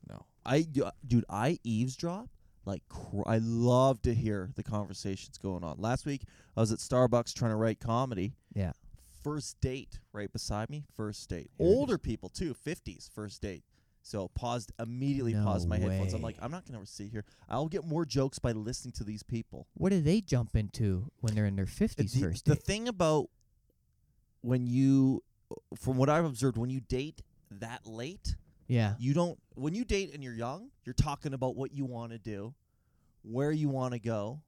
[0.09, 2.29] No, I dude, I eavesdrop
[2.67, 5.77] like cr- I love to hear the conversations going on.
[5.79, 6.23] Last week
[6.57, 8.35] I was at Starbucks trying to write comedy.
[8.55, 8.73] yeah
[9.23, 10.85] First date right beside me.
[10.97, 11.51] First date.
[11.59, 11.67] Here.
[11.67, 12.55] Older people too.
[12.55, 13.11] Fifties.
[13.15, 13.65] First date.
[14.03, 15.35] So paused immediately.
[15.35, 16.15] No paused my headphones.
[16.15, 17.25] I'm like, I'm not gonna sit here.
[17.49, 19.67] I'll get more jokes by listening to these people.
[19.75, 22.63] What do they jump into when they're in their fifties the, first the date?
[22.65, 23.29] thing about
[24.43, 25.23] when you,
[25.79, 28.37] from what I've observed, when you date that late,
[28.69, 28.95] yeah.
[28.99, 32.19] you don't when you date and you're young you're talking about what you want to
[32.19, 32.55] do
[33.23, 34.41] where you want to go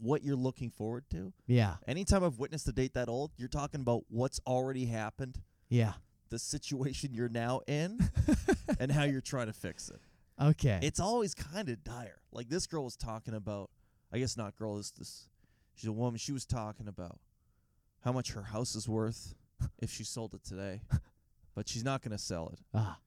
[0.00, 1.76] what you're looking forward to Yeah.
[1.86, 5.92] anytime i've witnessed a date that old you're talking about what's already happened Yeah.
[6.30, 7.98] The situation you're now in
[8.80, 10.00] and how you're trying to fix it
[10.40, 10.78] Okay.
[10.82, 13.70] it's always kind of dire like this girl was talking about
[14.12, 15.28] i guess not girl is this
[15.74, 17.18] she's a woman she was talking about
[18.04, 19.34] how much her house is worth
[19.80, 20.80] if she sold it today
[21.54, 22.98] but she's not going to sell it ah.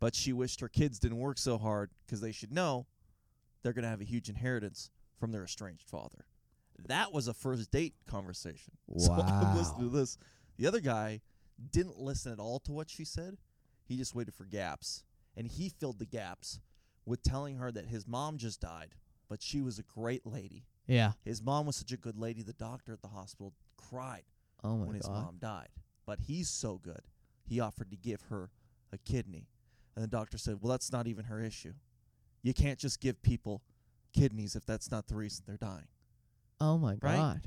[0.00, 2.86] but she wished her kids didn't work so hard because they should know
[3.62, 6.24] they're going to have a huge inheritance from their estranged father.
[6.88, 8.72] That was a first date conversation.
[8.96, 10.16] So I'm listening to this.
[10.56, 11.20] The other guy
[11.70, 13.36] didn't listen at all to what she said.
[13.84, 15.04] He just waited for gaps.
[15.36, 16.60] And he filled the gaps
[17.06, 18.94] with telling her that his mom just died,
[19.28, 20.64] but she was a great lady.
[20.86, 21.12] Yeah.
[21.24, 24.24] His mom was such a good lady, the doctor at the hospital cried
[24.62, 25.14] Oh my when his god.
[25.24, 25.68] mom died.
[26.06, 27.02] But he's so good,
[27.44, 28.50] he offered to give her
[28.92, 29.46] a kidney.
[29.94, 31.72] And the doctor said, Well, that's not even her issue.
[32.42, 33.62] You can't just give people
[34.12, 35.86] kidneys if that's not the reason they're dying.
[36.60, 37.16] Oh my Right?
[37.16, 37.42] god.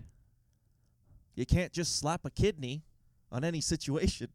[1.36, 2.84] You can't just slap a kidney
[3.34, 4.30] on any situation.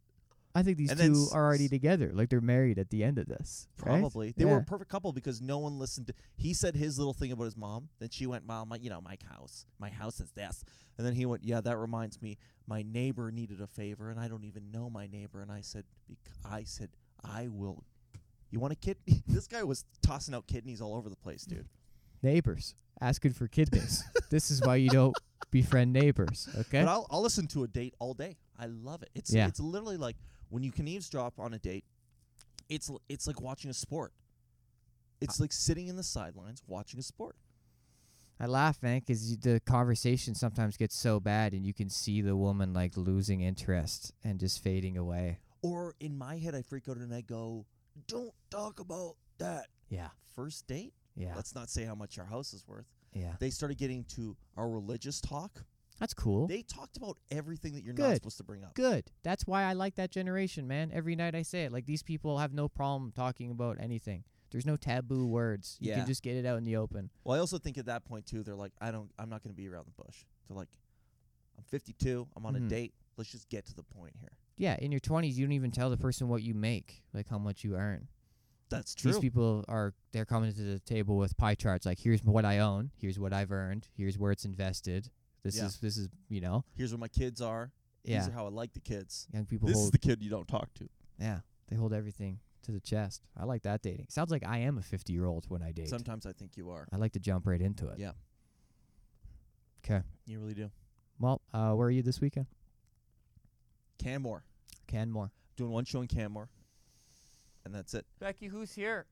[0.55, 2.11] I think these And two s- are already together.
[2.13, 3.67] Like they're married at the end of this.
[3.85, 3.99] right?
[3.99, 4.33] Probably.
[4.35, 7.31] They were a perfect couple because no one listened to he said his little thing
[7.31, 7.89] about his mom.
[7.99, 9.65] Then she went, Well, my you know, my house.
[9.79, 10.63] My house is this.
[10.97, 14.27] And then he went, Yeah, that reminds me, my neighbor needed a favor and I
[14.27, 15.41] don't even know my neighbor.
[15.41, 16.89] And I said bec- I said,
[17.23, 17.83] I will
[18.51, 19.21] you want a kidney?
[19.27, 21.67] this guy was tossing out kidneys all over the place, dude.
[22.21, 24.03] Neighbors asking for kidneys.
[24.29, 25.15] this is why you don't
[25.51, 26.47] befriend neighbors.
[26.57, 26.81] Okay.
[26.83, 28.37] But I'll I'll listen to a date all day.
[28.57, 29.09] I love it.
[29.15, 29.47] It's Yeah.
[29.47, 30.17] it's literally like
[30.49, 31.85] when you can eavesdrop on a date.
[32.69, 34.13] It's l- it's like watching a sport.
[35.21, 37.35] It's like sitting in the sidelines watching a sport.
[38.39, 42.21] I laugh, man, 'cause because the conversation sometimes gets so bad, and you can see
[42.21, 45.39] the woman like losing interest and just fading away.
[45.61, 47.65] Or in my head, I freak out and I go,
[48.07, 50.93] "Don't talk about that." Yeah, First date.
[51.19, 52.87] Yeah, Let's not say how much our house is worth.
[53.13, 53.33] yeah.
[53.39, 55.63] They started getting to our religious talk.
[55.99, 56.47] That's cool.
[56.47, 58.07] They talked about everything that you're Good.
[58.07, 58.73] not supposed to bring up.
[58.73, 59.11] Good.
[59.21, 60.91] That's why I like that generation, man.
[60.93, 61.73] Every night I say it.
[61.73, 64.23] Like these people have no problem talking about anything.
[64.51, 65.77] There's no taboo words.
[65.81, 65.97] You Yeah.
[65.97, 67.09] can just get it out in the open.
[67.25, 69.53] Well, I also think at that point too, they're like, I don't, I'm not going
[69.53, 70.23] to be around the bush.
[70.47, 70.69] They're like,
[71.57, 72.27] I'm 52.
[72.35, 72.65] I'm on Mhm.
[72.65, 72.93] a date.
[73.17, 74.31] Let's just get to the point here.
[74.55, 77.37] Yeah, in your 20s, you don't even tell the person what you make, like how
[77.37, 78.07] much you earn.
[78.69, 79.11] That's true.
[79.11, 82.59] These people are they're coming to the table with pie charts like here's what I
[82.59, 85.09] own, here's what I've earned, here's where it's invested.
[85.43, 85.65] This Yeah.
[85.65, 86.65] is this is, you know.
[86.75, 87.71] Here's where my kids are.
[88.03, 88.19] Yeah.
[88.19, 89.27] These are how I like the kids.
[89.33, 90.89] Young people This is the kid you don't talk to.
[91.19, 93.23] yeah, they hold everything to the chest.
[93.37, 94.07] I like that dating.
[94.09, 95.87] Sounds like I am a 50-year-old when I date.
[95.89, 96.87] Sometimes I think you are.
[96.91, 97.97] I like to jump right into it.
[97.99, 98.11] Yeah.
[99.81, 100.03] 'Kay.
[100.25, 100.69] You really do.
[101.19, 102.47] Well, uh, where are you this weekend?
[103.97, 104.43] Canmore.
[104.87, 105.31] Canmore.
[105.55, 106.49] Doing one show in Canmore.
[107.65, 108.05] And that's it.
[108.19, 109.05] Becky, who's here?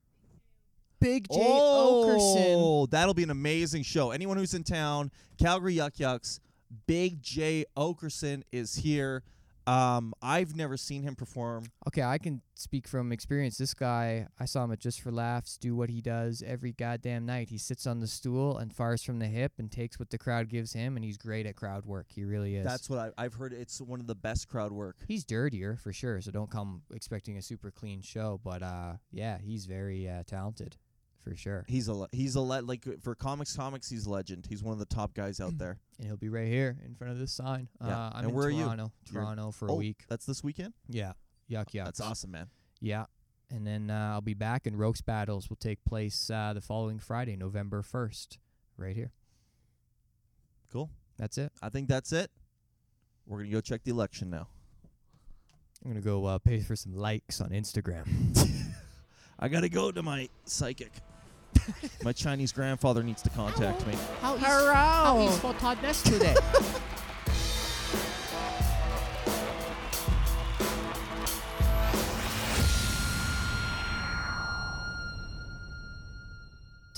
[1.00, 2.54] Big Jay Oakerson.
[2.56, 4.10] Oh, that'll be an amazing show.
[4.10, 6.40] Anyone who's in town, Calgary Yuk Yuk's,
[6.86, 9.22] Big Jay Oakerson is here.
[9.68, 11.64] Um, I've never seen him perform.
[11.86, 13.58] Okay, I can speak from experience.
[13.58, 17.26] This guy, I saw him at Just for Laughs do what he does every goddamn
[17.26, 17.50] night.
[17.50, 20.48] He sits on the stool and fires from the hip and takes what the crowd
[20.48, 22.06] gives him, and he's great at crowd work.
[22.08, 22.64] He really is.
[22.64, 23.52] That's what I, I've heard.
[23.52, 24.96] It's one of the best crowd work.
[25.06, 28.40] he's dirtier for sure, so don't come expecting a super clean show.
[28.42, 30.78] But uh, yeah, he's very uh, talented
[31.22, 33.88] for sure, He's a le- he's a le- like for comics comics.
[33.90, 34.46] He's a legend.
[34.48, 35.78] He's one of the top guys out there.
[35.98, 37.68] and he'll be right here in front of this sign.
[37.80, 37.88] Yeah.
[37.88, 38.64] Uh, I'm And in where are you?
[38.64, 40.04] Toronto, You're- Toronto for a Oh, week.
[40.08, 40.74] That's this weekend.
[40.88, 41.12] Yeah,
[41.48, 41.84] Yuk Yuk.
[41.84, 42.48] That's awesome, man.
[42.80, 43.06] Yeah.
[43.50, 46.98] And then uh, I'll be back, and Roast Battles will take place uh, the following
[46.98, 48.36] Friday, November 1st,
[48.76, 49.12] right here.
[50.70, 50.90] Cool.
[51.16, 51.50] That's it.
[51.62, 52.30] I think that's it.
[53.26, 54.48] We're gonna go check the election now.
[55.84, 58.04] I'm going to go uh, pay for some likes on Instagram.
[59.38, 60.90] I gotta go to my psychic.
[62.04, 63.94] my Chinese grandfather needs to contact me.
[64.20, 66.34] How is, how is for Todd Ness today?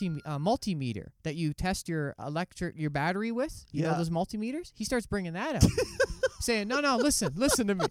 [0.01, 3.67] Multi- uh, multimeter that you test your electric your battery with.
[3.73, 4.73] You know those multimeters.
[4.75, 5.71] He starts bringing that up,
[6.41, 7.87] saying, "No, no, listen, listen to me."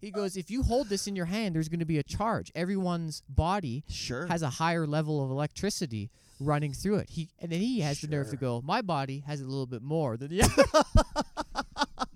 [0.00, 2.50] He goes, "If you hold this in your hand, there's going to be a charge.
[2.54, 4.26] Everyone's body Sure.
[4.26, 7.10] has a higher level of electricity running through it.
[7.10, 9.82] He and then he has the nerve to go, My body has a little bit
[9.82, 10.40] more than the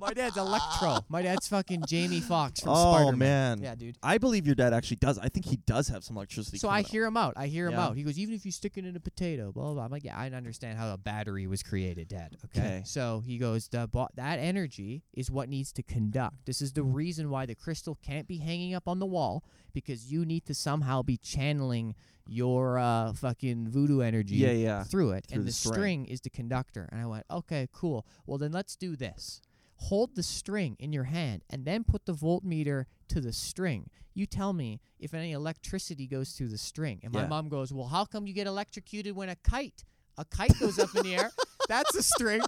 [0.09, 1.05] My dad's Electro.
[1.11, 3.19] My dad's fucking Jamie Foxx from oh Spider-Man.
[3.19, 3.63] man.
[3.63, 3.99] Yeah, dude.
[4.03, 5.19] I believe your dad actually does.
[5.19, 6.57] I think he does have some electricity.
[6.59, 6.91] So I coming out.
[6.91, 7.35] hear him out.
[7.37, 7.85] I hear him Yeah.
[7.87, 7.97] out.
[7.97, 9.75] He goes, even if you stick it in a potato, blah blah.
[9.75, 9.85] blah.
[9.85, 12.37] I'm like, yeah, I understand how a battery was created, Dad.
[12.47, 12.61] Okay.
[12.61, 12.83] Okay.
[12.87, 16.47] So he goes, the bo- that energy is what needs to conduct.
[16.47, 19.45] This is the reason why the crystal can't be hanging up on the wall
[19.75, 21.95] because you need to somehow be channeling
[22.27, 24.85] your uh, fucking voodoo energy Yeah, yeah.
[24.85, 25.73] through it, Through and the the string.
[25.75, 26.89] string is the conductor.
[26.93, 28.07] And I went, okay, cool.
[28.27, 29.41] Well, then let's do this.
[29.83, 33.91] Hold the string in your hand and then put the voltmeter to the string.
[34.15, 37.01] You tell me if any electricity goes through the string.
[37.05, 37.29] And my Yeah.
[37.29, 39.85] mom goes, well, how come you get electrocuted when a kite?
[40.17, 41.31] A kite goes up in the air.
[41.69, 42.41] That's a string.